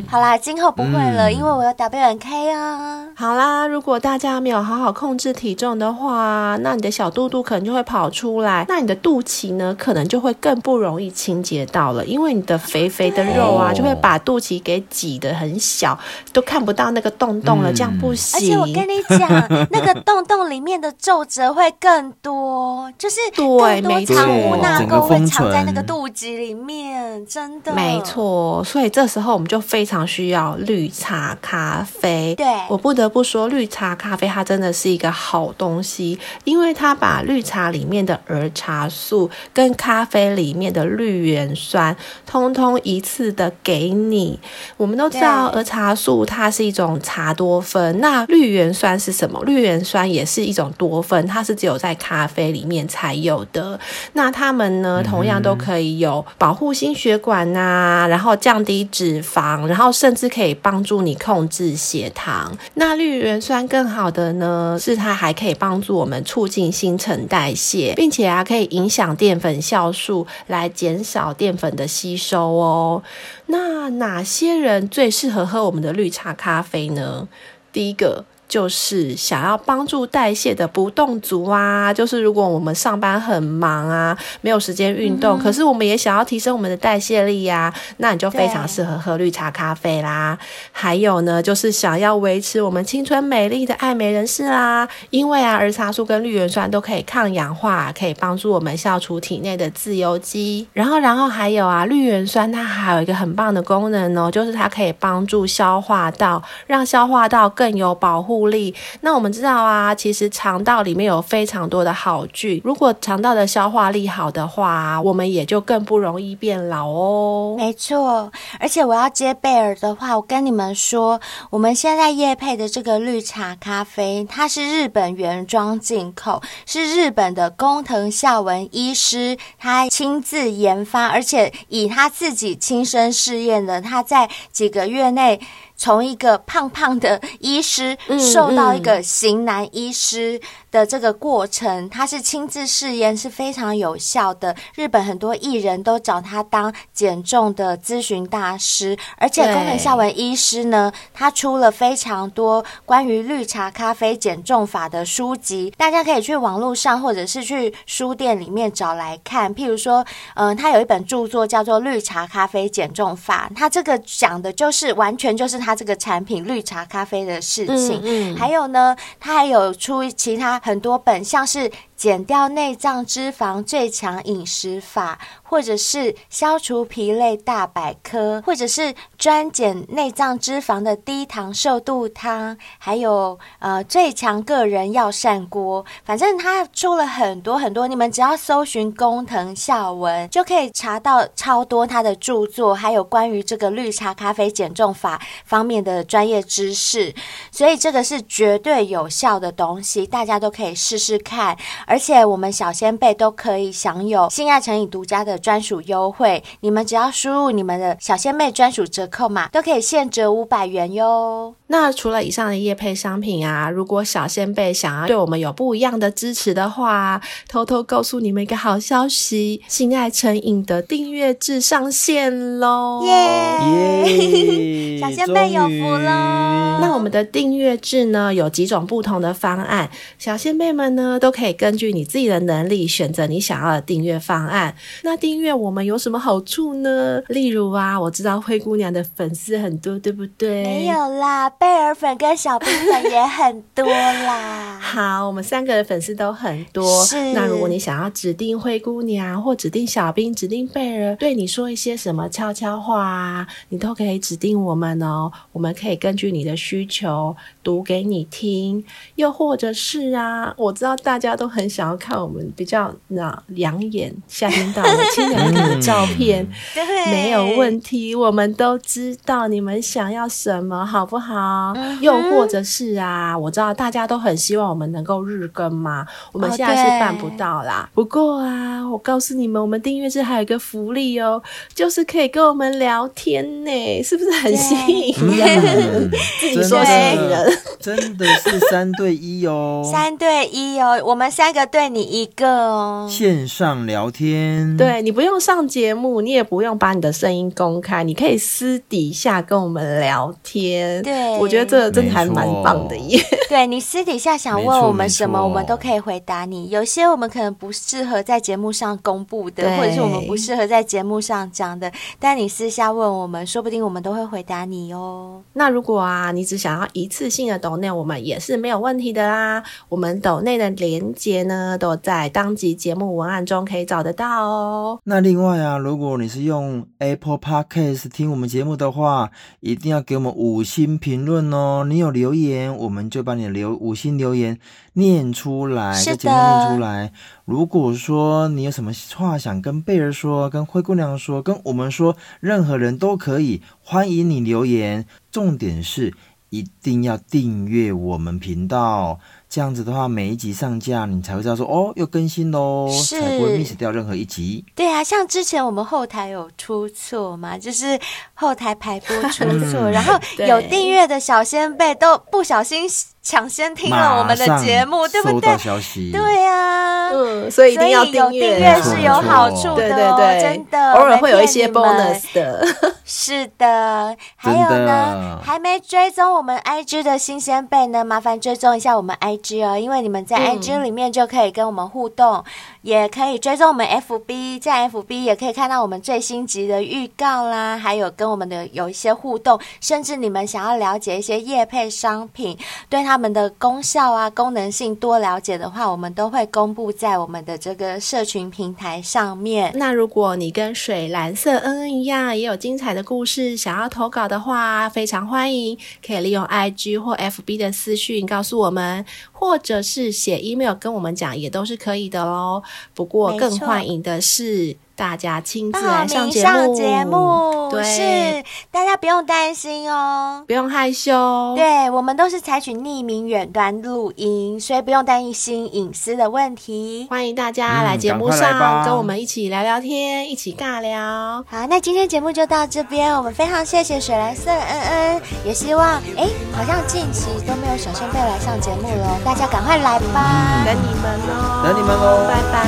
[0.06, 3.06] 好啦，今后不会了，嗯、因为我有 W&K 啊。
[3.14, 11.64] 好啦，如果大家没有好好控制体重的话，那你的小肚肚可能就会跑出来，那你的肚脐呢，可能就会更不容易清洁。
[11.66, 15.98] 到了，因为你的肥肥的肉啊，就会把肚脐给挤得很小，
[16.32, 18.38] 都看不到那个洞洞了，这样不行。
[18.38, 19.28] 而且我跟你讲，
[19.70, 28.62] 那个洞洞里面的皱褶会更多，就是更多藏污纳垢会藏在那个肚脐里面，真的没错。
[28.64, 32.34] 所以这时候我们就非常需要绿茶咖啡。
[32.36, 41.96] 对，我不得不说，绿茶咖啡它真的是一个好东西，因为它把绿茶里面的儿茶素跟咖啡里面的绿原酸，
[42.26, 44.38] 通通一次的给你。
[44.76, 49.42] 我们都知道儿茶素它是一种茶多酚，那绿原酸是什么？
[49.44, 53.78] 绿原酸也是一种多酚，它是只有在咖啡里面才有的。
[54.12, 62.56] 那它们呢，同样都可以有保护心血管呐、啊，然后降低脂肪，然后甚至可以帮助你控制血糖。
[62.74, 73.02] 那绿原酸更好的呢，是它还可以帮助我们促进新陈代谢，并且啊，可以影响淀粉酵素来减少淀粉的吸收哦。
[73.46, 77.26] 那哪些人最适合喝我们的绿茶咖啡呢？
[77.72, 78.24] 第一个。
[78.48, 90.38] 就是想要帮助代谢的不动族啊，就是如果我们上班很忙啊，没有时间运动，嗯、可是我们也想要提升我们的代谢力呀、啊，那你就非常适合喝绿茶咖啡啦。
[90.70, 100.66] 还有呢，就是想要维持我们青春美丽的爱美人士啦，因为啊，儿茶素跟绿原酸都可以抗氧化，可以帮助我们消除体内的自由基。
[100.72, 108.74] 然后，然后还有啊，绿原酸它还有一个很棒的功能哦，就是它可以帮助消化道，让消化道更有保护力。
[109.00, 117.54] 那我们知道啊，其实肠道里面有非常多的好菌，如果肠道的消化力好的话，我们也就更不容易变老哦。
[117.56, 118.30] 没错，
[118.60, 121.20] 而且我要接贝尔的话，我跟你们说，
[121.50, 135.40] 我们现在叶配的这个绿茶咖啡，它是日本原装进口，是日本的工藤孝文医师他亲自研发，而且以他自己亲身试验的，他在几个月内。
[135.76, 144.56] 从一个胖胖的医师瘦到一个型男医师的这个过程，他是亲自试验，是非常有效的。
[144.74, 159.54] 日本很多艺人都找他当减重的咨询大师，而且宫藤孝文医师呢，他出了非常多关于绿茶咖啡减重法的书籍，大家可以去网络上或者是去书店里面找来看。
[159.54, 160.04] 譬如说，
[160.36, 165.65] 嗯、呃，他有一本著作叫做《绿茶咖啡减重法》，他这个讲的就是完全就是。
[165.66, 171.68] 它这个产品绿茶咖啡的事情，嗯嗯、还有呢，它还有出其他很多本，像是。
[171.96, 185.84] 减掉内脏脂肪最强饮食法，或者是消除疲累大百科，或者是专减内脏脂肪的低糖瘦肚汤，还有呃最强个人药膳锅。
[186.04, 197.14] 反正他出了很多很多，你们只要搜寻工藤孝文，就可以查到超多他的著作，还有关于这个绿茶咖啡减重法方面的专业知识。
[197.50, 201.56] 所以这个是绝对有效的东西，大家都可以试试看。
[201.86, 211.54] 而且我们小仙贝都可以享有性爱成瘾独家的专属优惠，你们只要输入你们的小仙贝专属折扣码，都可以现折五百元哟。
[211.68, 223.02] 那除了以上的业配商品啊，如果小仙贝想要对我们有不一样的支持的话，偷偷告诉你们一个好消息：性爱成瘾的订阅制上线喽！
[223.04, 224.98] 耶！
[225.00, 226.78] 小仙贝有福喽！
[226.80, 234.74] 那我们的订阅制呢，有几种不同的方案，小仙贝们呢都可以根据你自己的能力选择你想要的订阅方案。
[235.02, 237.20] 那订阅我们有什么好处呢？
[237.28, 240.62] 例如啊，我知道灰姑娘的粉丝很多，对不对？
[240.62, 241.50] 没有啦。
[241.50, 244.80] 贝尔粉跟小冰粉也很多啦。
[244.80, 247.04] 好，我们三个的粉丝都很多。
[247.04, 247.34] 是。
[247.34, 255.30] 那如果你想要指定灰姑娘，或指定小冰，指定贝尔，对你说一些什么悄悄话啊，你都可以指定我们哦。
[255.52, 258.82] 我们可以根据你的需求读给你听。
[259.16, 266.46] 又或者是啊，我知道大家都很想要看我们比较那养眼、夏天到了清凉的照片。
[267.10, 268.14] 没有问题。
[268.14, 271.72] 我们都知道你们想要什么，好不好？
[272.00, 277.88] 又或者是啊，我知道大家都很希望我们能够日更嘛，我们现在是办不到啦。
[277.94, 281.42] 不过啊，我告诉你们，我们订阅制还有一个福利哦，
[281.74, 286.10] 就是可以跟我们聊天呢，是不是很吸引人？
[286.40, 301.36] 自己说吸引人，真的是三对一哦，三对一哦，我们三个对你一个哦，线上聊天，对，你不用上节目，你也不用把你的声音公开，你可以私底下跟我们聊天，对。
[301.38, 303.18] 我觉得这个真的还蛮棒的耶。
[303.48, 306.68] 对，你私底下想问我们什么，我们都可以回答你。
[306.68, 315.42] 有些我们可能不适合在节目上公布的，或者是我们不适合在节目上讲的，但你私下问我们，说不定我们都会回答你哦。
[315.54, 319.62] 那如果啊，你只想要一次性的抖内，我们也是没有问题的啦。
[319.88, 325.00] 我们抖内的连结呢，都在当集节目文案中可以找得到哦。
[325.04, 329.30] 那另外啊，如果你是用 Apple Podcast 听我们节目的话，
[329.60, 331.84] 一定要给我们五星评论哦。
[331.88, 334.58] 你有留言，我们就把你留五星留言
[334.92, 337.12] 念出来，在节目念出来。
[337.44, 345.06] 如果说你有什么话想跟贝儿说，跟灰姑娘说，跟我们说，任何人都可以，欢迎你留言。
[345.30, 346.14] 重点是
[346.50, 349.20] 一定要订阅我们频道。
[349.48, 353.20] 这样子的话，每一集上架，你才会知道说哦，又更新喽，是。
[353.20, 354.64] 才不会 miss 掉任何一集。
[354.74, 357.98] 对啊，像之前我们后台有出错嘛，就是
[358.34, 362.86] 后台排播出错，嗯、然后有订阅的小仙贝都不小心
[363.22, 365.56] 抢先听了我们的节目，对不对？
[365.58, 366.10] 消息。
[366.12, 372.66] 对、啊，嗯，所以一定要订阅，订阅是有好处的、哦，对对对，真的，偶尔会有一些 bonus 的。
[373.04, 379.35] 是的，还有呢，还没追踪我们 IG 的新鲜贝呢，麻烦追踪一下我们 IG。
[379.62, 382.44] 哦，因为你们在 IG 里面就可以跟我们互动，嗯、
[382.86, 392.56] 也可以追踪我们 FB，在 FB 也可以看到我们最新集的预告啦，还有跟我们的有一些互动，甚至你们想要了解一些业配商品，
[392.88, 399.72] 对他们的功效啊、功能性多了解的话，我们都会公布在我们的这个社群平台上面。
[399.74, 405.76] 那如果你跟水蓝色恩恩一样，也有精彩的故事想要投稿的话，非常欢迎，
[406.06, 409.04] 可以利用 IG 或 FB 的私讯告诉我们。
[409.38, 412.62] 或者是写 email 跟我们讲，也都是可以的喽。
[412.94, 414.76] 不过更欢迎的是。
[414.96, 421.54] 大家亲自来上节目，对，是大家不用担心哦，不用害羞。
[421.54, 427.06] 对，我们都是采取匿名远端录音，所以不用担心隐私的问题。
[427.10, 431.44] 欢迎大家来节目上跟我们一起聊聊天，一起尬聊。
[431.46, 436.26] 好，那今天节目就到这边，我们非常谢谢水蓝色恩恩，也希望哎，
[436.56, 442.64] 好像近期都没有小仙贝来上节目了，大家赶快来吧，等你们哦，等你们哦，拜拜，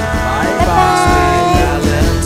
[0.59, 2.18] 拜拜。